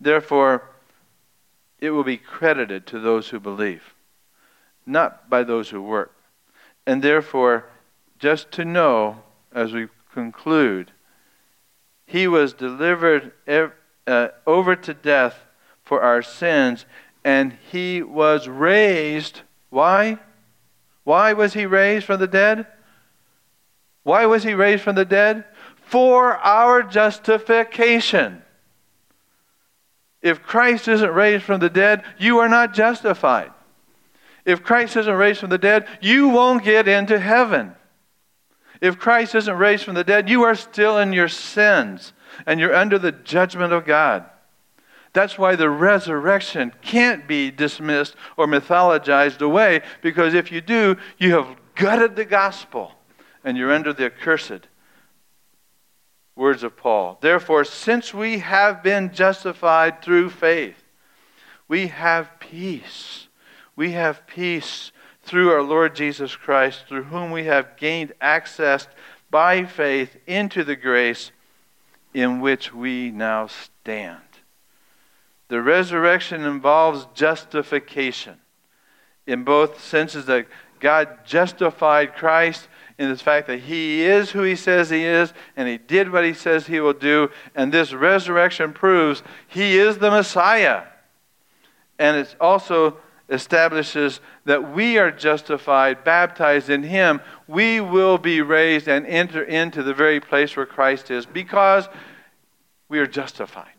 Therefore, 0.00 0.68
it 1.78 1.90
will 1.90 2.04
be 2.04 2.16
credited 2.16 2.86
to 2.88 3.00
those 3.00 3.28
who 3.30 3.40
believe, 3.40 3.94
not 4.86 5.28
by 5.28 5.42
those 5.42 5.70
who 5.70 5.82
work. 5.82 6.14
And 6.86 7.02
therefore, 7.02 7.66
just 8.18 8.52
to 8.52 8.64
know, 8.64 9.22
as 9.52 9.72
we 9.72 9.88
conclude, 10.12 10.92
he 12.06 12.28
was 12.28 12.52
delivered 12.52 13.32
uh, 14.06 14.28
over 14.46 14.76
to 14.76 14.94
death 14.94 15.44
for 15.84 16.02
our 16.02 16.22
sins, 16.22 16.84
and 17.24 17.56
he 17.70 18.02
was 18.02 18.48
raised. 18.48 19.40
Why? 19.70 20.18
Why 21.04 21.32
was 21.32 21.54
he 21.54 21.66
raised 21.66 22.06
from 22.06 22.20
the 22.20 22.26
dead? 22.26 22.66
Why 24.02 24.26
was 24.26 24.42
he 24.42 24.54
raised 24.54 24.82
from 24.82 24.96
the 24.96 25.04
dead? 25.04 25.44
For 25.84 26.36
our 26.36 26.82
justification. 26.82 28.42
If 30.20 30.42
Christ 30.42 30.88
isn't 30.88 31.10
raised 31.10 31.44
from 31.44 31.60
the 31.60 31.70
dead, 31.70 32.04
you 32.18 32.38
are 32.38 32.48
not 32.48 32.74
justified. 32.74 33.50
If 34.44 34.62
Christ 34.62 34.96
isn't 34.96 35.14
raised 35.14 35.40
from 35.40 35.50
the 35.50 35.58
dead, 35.58 35.86
you 36.00 36.28
won't 36.28 36.64
get 36.64 36.88
into 36.88 37.18
heaven. 37.18 37.74
If 38.80 38.98
Christ 38.98 39.34
isn't 39.34 39.58
raised 39.58 39.84
from 39.84 39.94
the 39.94 40.04
dead, 40.04 40.28
you 40.28 40.42
are 40.42 40.54
still 40.54 40.98
in 40.98 41.12
your 41.12 41.28
sins 41.28 42.12
and 42.46 42.58
you're 42.58 42.74
under 42.74 42.98
the 42.98 43.12
judgment 43.12 43.72
of 43.72 43.84
God. 43.84 44.24
That's 45.12 45.38
why 45.38 45.56
the 45.56 45.70
resurrection 45.70 46.72
can't 46.80 47.28
be 47.28 47.50
dismissed 47.50 48.16
or 48.36 48.46
mythologized 48.46 49.42
away, 49.42 49.82
because 50.00 50.34
if 50.34 50.50
you 50.50 50.60
do, 50.60 50.96
you 51.18 51.34
have 51.34 51.56
gutted 51.74 52.16
the 52.16 52.24
gospel 52.24 52.92
and 53.44 53.56
you're 53.56 53.72
under 53.72 53.92
the 53.92 54.06
accursed. 54.06 54.68
Words 56.34 56.62
of 56.62 56.76
Paul. 56.76 57.18
Therefore, 57.20 57.64
since 57.64 58.14
we 58.14 58.38
have 58.38 58.82
been 58.82 59.12
justified 59.12 60.00
through 60.00 60.30
faith, 60.30 60.82
we 61.68 61.88
have 61.88 62.40
peace. 62.40 63.28
We 63.76 63.92
have 63.92 64.26
peace 64.26 64.92
through 65.22 65.50
our 65.50 65.62
Lord 65.62 65.94
Jesus 65.94 66.34
Christ, 66.34 66.86
through 66.88 67.04
whom 67.04 67.30
we 67.30 67.44
have 67.44 67.76
gained 67.76 68.12
access 68.20 68.88
by 69.30 69.64
faith 69.64 70.16
into 70.26 70.64
the 70.64 70.76
grace 70.76 71.32
in 72.14 72.40
which 72.40 72.72
we 72.72 73.10
now 73.10 73.46
stand. 73.46 74.20
The 75.48 75.62
resurrection 75.62 76.44
involves 76.44 77.06
justification 77.14 78.40
in 79.26 79.44
both 79.44 79.82
senses 79.82 80.26
that 80.26 80.46
God 80.80 81.24
justified 81.24 82.14
Christ 82.14 82.68
in 82.98 83.08
the 83.08 83.16
fact 83.16 83.46
that 83.46 83.60
he 83.60 84.02
is 84.02 84.30
who 84.30 84.42
he 84.42 84.56
says 84.56 84.90
he 84.90 85.04
is, 85.04 85.32
and 85.56 85.68
he 85.68 85.78
did 85.78 86.10
what 86.10 86.24
he 86.24 86.34
says 86.34 86.66
he 86.66 86.80
will 86.80 86.92
do, 86.92 87.30
and 87.54 87.72
this 87.72 87.92
resurrection 87.92 88.72
proves 88.72 89.22
he 89.48 89.78
is 89.78 89.98
the 89.98 90.10
Messiah. 90.10 90.84
And 91.98 92.16
it 92.16 92.34
also 92.40 92.98
establishes 93.28 94.20
that 94.44 94.72
we 94.72 94.98
are 94.98 95.10
justified, 95.10 96.04
baptized 96.04 96.68
in 96.68 96.82
him. 96.82 97.20
We 97.48 97.80
will 97.80 98.18
be 98.18 98.42
raised 98.42 98.88
and 98.88 99.06
enter 99.06 99.42
into 99.42 99.82
the 99.82 99.94
very 99.94 100.20
place 100.20 100.56
where 100.56 100.66
Christ 100.66 101.10
is 101.10 101.24
because 101.24 101.88
we 102.88 102.98
are 102.98 103.06
justified. 103.06 103.72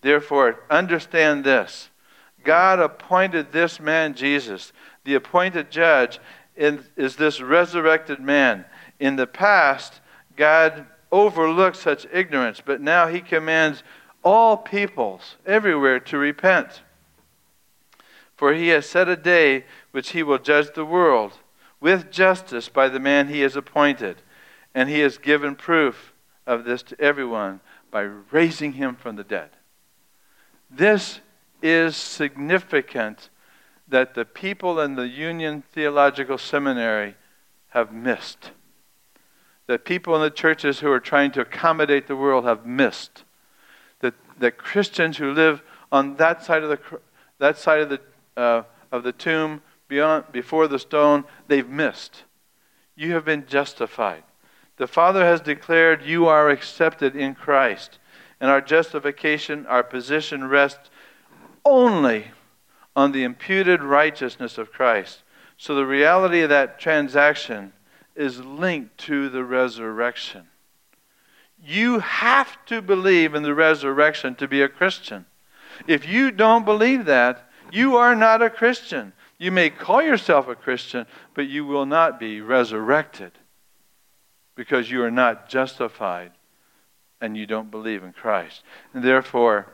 Therefore, 0.00 0.60
understand 0.70 1.44
this 1.44 1.90
God 2.44 2.78
appointed 2.78 3.52
this 3.52 3.80
man, 3.80 4.14
Jesus, 4.14 4.72
the 5.04 5.14
appointed 5.14 5.70
judge, 5.70 6.18
is 6.58 7.16
this 7.16 7.40
resurrected 7.40 8.20
man. 8.20 8.64
In 8.98 9.16
the 9.16 9.26
past, 9.26 10.00
God 10.36 10.86
overlooked 11.10 11.76
such 11.76 12.06
ignorance, 12.12 12.60
but 12.64 12.80
now 12.80 13.06
he 13.06 13.20
commands 13.20 13.82
all 14.24 14.56
peoples 14.56 15.36
everywhere 15.46 16.00
to 16.00 16.18
repent. 16.18 16.82
For 18.36 18.52
he 18.52 18.68
has 18.68 18.88
set 18.88 19.08
a 19.08 19.16
day 19.16 19.64
which 19.92 20.10
he 20.10 20.22
will 20.22 20.38
judge 20.38 20.74
the 20.74 20.84
world 20.84 21.32
with 21.80 22.10
justice 22.10 22.68
by 22.68 22.88
the 22.88 23.00
man 23.00 23.28
he 23.28 23.40
has 23.40 23.56
appointed. 23.56 24.22
And 24.74 24.88
he 24.88 25.00
has 25.00 25.18
given 25.18 25.56
proof 25.56 26.12
of 26.46 26.64
this 26.64 26.82
to 26.84 27.00
everyone 27.00 27.60
by 27.90 28.02
raising 28.02 28.74
him 28.74 28.96
from 28.96 29.16
the 29.16 29.24
dead. 29.24 29.50
This 30.70 31.20
is 31.62 31.96
significant 31.96 33.30
that 33.88 34.14
the 34.14 34.24
people 34.24 34.80
in 34.80 34.94
the 34.94 35.08
Union 35.08 35.62
Theological 35.72 36.38
Seminary 36.38 37.14
have 37.68 37.92
missed. 37.92 38.50
That 39.66 39.84
people 39.84 40.14
in 40.16 40.22
the 40.22 40.30
churches 40.30 40.80
who 40.80 40.90
are 40.90 41.00
trying 41.00 41.30
to 41.32 41.40
accommodate 41.40 42.06
the 42.06 42.16
world 42.16 42.44
have 42.44 42.66
missed. 42.66 43.24
That, 44.00 44.14
that 44.38 44.58
Christians 44.58 45.16
who 45.16 45.32
live 45.32 45.62
on 45.90 46.16
that 46.16 46.44
side 46.44 46.62
of 46.62 46.70
the, 46.70 47.00
that 47.38 47.58
side 47.58 47.80
of 47.80 47.88
the, 47.90 48.00
uh, 48.36 48.62
of 48.92 49.02
the 49.02 49.12
tomb, 49.12 49.62
beyond, 49.88 50.24
before 50.32 50.68
the 50.68 50.78
stone, 50.78 51.24
they've 51.48 51.68
missed. 51.68 52.24
You 52.94 53.14
have 53.14 53.24
been 53.24 53.46
justified. 53.46 54.22
The 54.76 54.86
Father 54.86 55.24
has 55.24 55.40
declared 55.40 56.02
you 56.04 56.26
are 56.26 56.50
accepted 56.50 57.16
in 57.16 57.34
Christ. 57.34 57.98
And 58.40 58.50
our 58.50 58.60
justification, 58.60 59.66
our 59.66 59.82
position 59.82 60.48
rests 60.48 60.90
only 61.64 62.28
on 62.98 63.12
the 63.12 63.22
imputed 63.22 63.80
righteousness 63.80 64.58
of 64.58 64.72
Christ. 64.72 65.22
So 65.56 65.76
the 65.76 65.86
reality 65.86 66.40
of 66.40 66.48
that 66.48 66.80
transaction 66.80 67.72
is 68.16 68.40
linked 68.40 68.98
to 69.06 69.28
the 69.28 69.44
resurrection. 69.44 70.48
You 71.64 72.00
have 72.00 72.58
to 72.66 72.82
believe 72.82 73.36
in 73.36 73.44
the 73.44 73.54
resurrection 73.54 74.34
to 74.34 74.48
be 74.48 74.62
a 74.62 74.68
Christian. 74.68 75.26
If 75.86 76.08
you 76.08 76.32
don't 76.32 76.64
believe 76.64 77.04
that, 77.04 77.48
you 77.70 77.96
are 77.96 78.16
not 78.16 78.42
a 78.42 78.50
Christian. 78.50 79.12
You 79.38 79.52
may 79.52 79.70
call 79.70 80.02
yourself 80.02 80.48
a 80.48 80.56
Christian, 80.56 81.06
but 81.34 81.46
you 81.46 81.64
will 81.64 81.86
not 81.86 82.18
be 82.18 82.40
resurrected 82.40 83.30
because 84.56 84.90
you 84.90 85.04
are 85.04 85.10
not 85.12 85.48
justified 85.48 86.32
and 87.20 87.36
you 87.36 87.46
don't 87.46 87.70
believe 87.70 88.02
in 88.02 88.12
Christ. 88.12 88.64
And 88.92 89.04
therefore, 89.04 89.68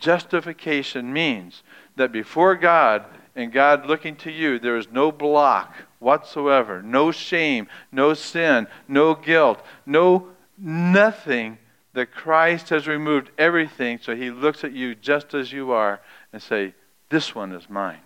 justification 0.00 1.12
means 1.12 1.62
that 1.96 2.12
before 2.12 2.56
God 2.56 3.04
and 3.36 3.52
God 3.52 3.86
looking 3.86 4.16
to 4.16 4.30
you, 4.30 4.58
there 4.58 4.76
is 4.76 4.90
no 4.90 5.12
block 5.12 5.74
whatsoever, 5.98 6.82
no 6.82 7.12
shame, 7.12 7.68
no 7.92 8.14
sin, 8.14 8.66
no 8.88 9.14
guilt, 9.14 9.64
no 9.86 10.28
nothing 10.58 11.58
that 11.92 12.12
Christ 12.12 12.68
has 12.70 12.86
removed 12.86 13.30
everything 13.38 13.98
so 14.00 14.14
he 14.14 14.30
looks 14.30 14.64
at 14.64 14.72
you 14.72 14.94
just 14.94 15.34
as 15.34 15.52
you 15.52 15.72
are 15.72 16.00
and 16.32 16.42
say, 16.42 16.74
this 17.08 17.34
one 17.34 17.52
is 17.52 17.68
mine. 17.68 18.00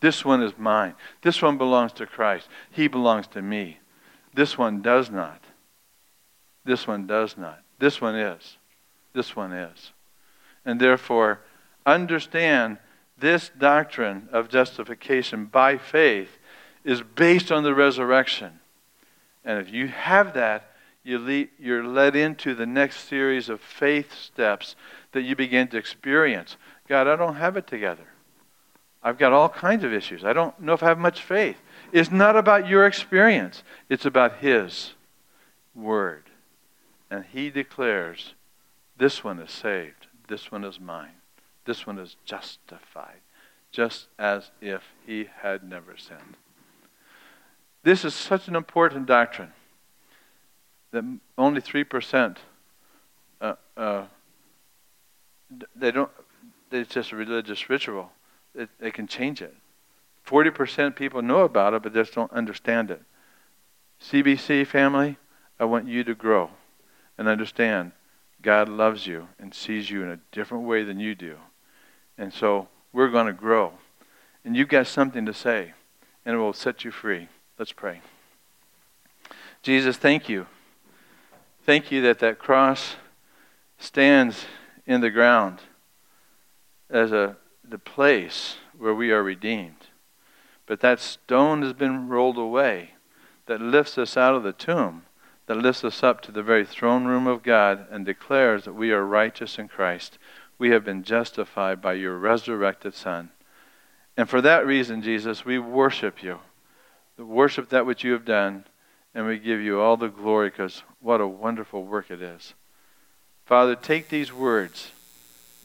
This 0.00 0.24
one 0.24 0.42
is 0.42 0.52
mine. 0.58 0.94
This 1.22 1.42
one 1.42 1.58
belongs 1.58 1.92
to 1.94 2.06
Christ. 2.06 2.48
He 2.70 2.88
belongs 2.88 3.26
to 3.28 3.42
me. 3.42 3.78
This 4.34 4.56
one 4.56 4.82
does 4.82 5.10
not. 5.10 5.42
This 6.64 6.86
one 6.86 7.06
does 7.06 7.36
not. 7.36 7.60
This 7.78 8.00
one 8.00 8.14
is. 8.14 8.56
This 9.12 9.34
one 9.34 9.52
is. 9.52 9.92
And 10.68 10.78
therefore, 10.78 11.40
understand 11.86 12.76
this 13.16 13.50
doctrine 13.58 14.28
of 14.32 14.50
justification 14.50 15.46
by 15.46 15.78
faith 15.78 16.36
is 16.84 17.00
based 17.00 17.50
on 17.50 17.62
the 17.62 17.74
resurrection. 17.74 18.60
And 19.46 19.58
if 19.58 19.72
you 19.72 19.88
have 19.88 20.34
that, 20.34 20.74
you 21.02 21.48
you're 21.58 21.86
led 21.86 22.14
into 22.14 22.54
the 22.54 22.66
next 22.66 23.08
series 23.08 23.48
of 23.48 23.62
faith 23.62 24.12
steps 24.12 24.76
that 25.12 25.22
you 25.22 25.34
begin 25.34 25.68
to 25.68 25.78
experience. 25.78 26.58
God, 26.86 27.08
I 27.08 27.16
don't 27.16 27.36
have 27.36 27.56
it 27.56 27.66
together. 27.66 28.06
I've 29.02 29.16
got 29.16 29.32
all 29.32 29.48
kinds 29.48 29.84
of 29.84 29.94
issues. 29.94 30.22
I 30.22 30.34
don't 30.34 30.60
know 30.60 30.74
if 30.74 30.82
I 30.82 30.88
have 30.88 30.98
much 30.98 31.22
faith. 31.22 31.56
It's 31.92 32.10
not 32.10 32.36
about 32.36 32.68
your 32.68 32.84
experience, 32.86 33.62
it's 33.88 34.04
about 34.04 34.40
His 34.40 34.92
Word. 35.74 36.24
And 37.10 37.24
He 37.24 37.48
declares, 37.48 38.34
This 38.98 39.24
one 39.24 39.38
is 39.38 39.50
saved, 39.50 39.97
this 40.28 40.52
one 40.52 40.64
is 40.64 40.78
mine, 40.78 41.16
this 41.64 41.86
one 41.86 41.98
is 41.98 42.16
justified, 42.24 43.20
just 43.72 44.06
as 44.18 44.50
if 44.60 44.82
He 45.06 45.28
had 45.42 45.62
never 45.62 45.96
sinned. 45.96 46.36
This 47.82 48.04
is 48.04 48.14
such 48.14 48.48
an 48.48 48.56
important 48.56 49.06
doctrine 49.06 49.52
that 50.90 51.04
only 51.36 51.60
3% 51.60 52.36
uh, 53.40 53.54
uh, 53.76 54.04
they 55.76 55.90
don't 55.90 56.10
it's 56.70 56.92
just 56.92 57.12
a 57.12 57.16
religious 57.16 57.70
ritual. 57.70 58.10
It, 58.54 58.68
they 58.78 58.90
can 58.90 59.06
change 59.06 59.40
it. 59.40 59.54
40% 60.26 60.94
people 60.96 61.22
know 61.22 61.40
about 61.40 61.72
it 61.72 61.82
but 61.82 61.94
just 61.94 62.14
don't 62.14 62.32
understand 62.32 62.90
it. 62.90 63.02
Cbc 64.02 64.66
family 64.66 65.16
i 65.60 65.64
want 65.64 65.88
you 65.88 66.04
to 66.04 66.14
grow 66.14 66.50
and 67.16 67.26
understand 67.26 67.92
god 68.42 68.68
loves 68.68 69.06
you 69.06 69.28
and 69.38 69.54
sees 69.54 69.90
you 69.90 70.02
in 70.02 70.10
a 70.10 70.20
different 70.32 70.64
way 70.64 70.84
than 70.84 71.00
you 71.00 71.14
do. 71.14 71.36
And 72.16 72.32
so 72.32 72.68
we're 72.92 73.10
going 73.10 73.26
to 73.26 73.32
grow. 73.32 73.72
And 74.44 74.56
you've 74.56 74.68
got 74.68 74.86
something 74.86 75.26
to 75.26 75.34
say 75.34 75.74
and 76.24 76.34
it 76.34 76.38
will 76.38 76.52
set 76.52 76.84
you 76.84 76.90
free. 76.90 77.28
Let's 77.58 77.72
pray. 77.72 78.00
Jesus 79.62 79.96
thank 79.96 80.28
you. 80.28 80.46
Thank 81.64 81.90
you 81.90 82.00
that 82.02 82.18
that 82.20 82.38
cross 82.38 82.96
stands 83.78 84.46
in 84.86 85.00
the 85.00 85.10
ground 85.10 85.60
as 86.90 87.12
a 87.12 87.36
the 87.68 87.78
place 87.78 88.56
where 88.76 88.94
we 88.94 89.10
are 89.10 89.22
redeemed. 89.22 89.86
But 90.66 90.80
that 90.80 91.00
stone 91.00 91.62
has 91.62 91.72
been 91.72 92.08
rolled 92.08 92.38
away 92.38 92.92
that 93.46 93.60
lifts 93.60 93.98
us 93.98 94.16
out 94.16 94.34
of 94.34 94.42
the 94.42 94.52
tomb, 94.52 95.04
that 95.48 95.56
lifts 95.56 95.82
us 95.82 96.02
up 96.02 96.20
to 96.20 96.30
the 96.30 96.42
very 96.42 96.64
throne 96.64 97.06
room 97.06 97.26
of 97.26 97.42
God 97.42 97.86
and 97.90 98.04
declares 98.04 98.64
that 98.64 98.74
we 98.74 98.92
are 98.92 99.04
righteous 99.04 99.58
in 99.58 99.66
Christ. 99.66 100.18
We 100.58 100.70
have 100.70 100.84
been 100.84 101.02
justified 101.02 101.80
by 101.80 101.94
your 101.94 102.18
resurrected 102.18 102.94
Son. 102.94 103.30
And 104.14 104.28
for 104.28 104.42
that 104.42 104.66
reason, 104.66 105.00
Jesus, 105.00 105.46
we 105.46 105.58
worship 105.58 106.22
you. 106.22 106.40
We 107.16 107.24
Worship 107.24 107.70
that 107.70 107.86
which 107.86 108.04
you 108.04 108.12
have 108.12 108.26
done 108.26 108.66
and 109.14 109.26
we 109.26 109.38
give 109.38 109.58
you 109.58 109.80
all 109.80 109.96
the 109.96 110.08
glory 110.08 110.50
because 110.50 110.82
what 111.00 111.22
a 111.22 111.26
wonderful 111.26 111.82
work 111.82 112.10
it 112.10 112.20
is. 112.20 112.52
Father, 113.46 113.74
take 113.74 114.10
these 114.10 114.30
words, 114.30 114.90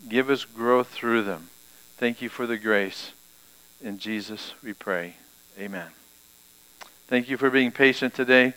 give 0.07 0.29
us 0.29 0.45
growth 0.45 0.87
through 0.87 1.23
them. 1.23 1.49
Thank 1.97 2.21
you 2.21 2.29
for 2.29 2.47
the 2.47 2.57
grace. 2.57 3.11
In 3.83 3.99
Jesus 3.99 4.53
we 4.63 4.71
pray. 4.71 5.15
Amen. 5.59 5.87
Thank 7.07 7.27
you 7.27 7.35
for 7.35 7.49
being 7.49 7.71
patient 7.71 8.13
today, 8.13 8.53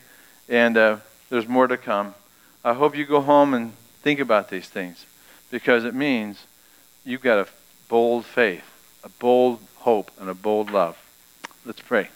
and 0.48 0.76
uh, 0.76 0.98
there's 1.30 1.48
more 1.48 1.66
to 1.66 1.76
come. 1.76 2.14
I 2.64 2.74
hope 2.74 2.96
you 2.96 3.04
go 3.04 3.20
home 3.20 3.54
and 3.54 3.72
think 4.02 4.20
about 4.20 4.50
these 4.50 4.68
things 4.68 5.06
because 5.50 5.84
it 5.84 5.94
means 5.94 6.44
you've 7.04 7.22
got 7.22 7.38
a 7.38 7.48
bold 7.88 8.24
faith, 8.24 8.64
a 9.04 9.08
bold 9.08 9.60
hope, 9.76 10.10
and 10.20 10.28
a 10.28 10.34
bold 10.34 10.70
love. 10.70 10.98
Let's 11.64 11.80
pray. 11.80 12.08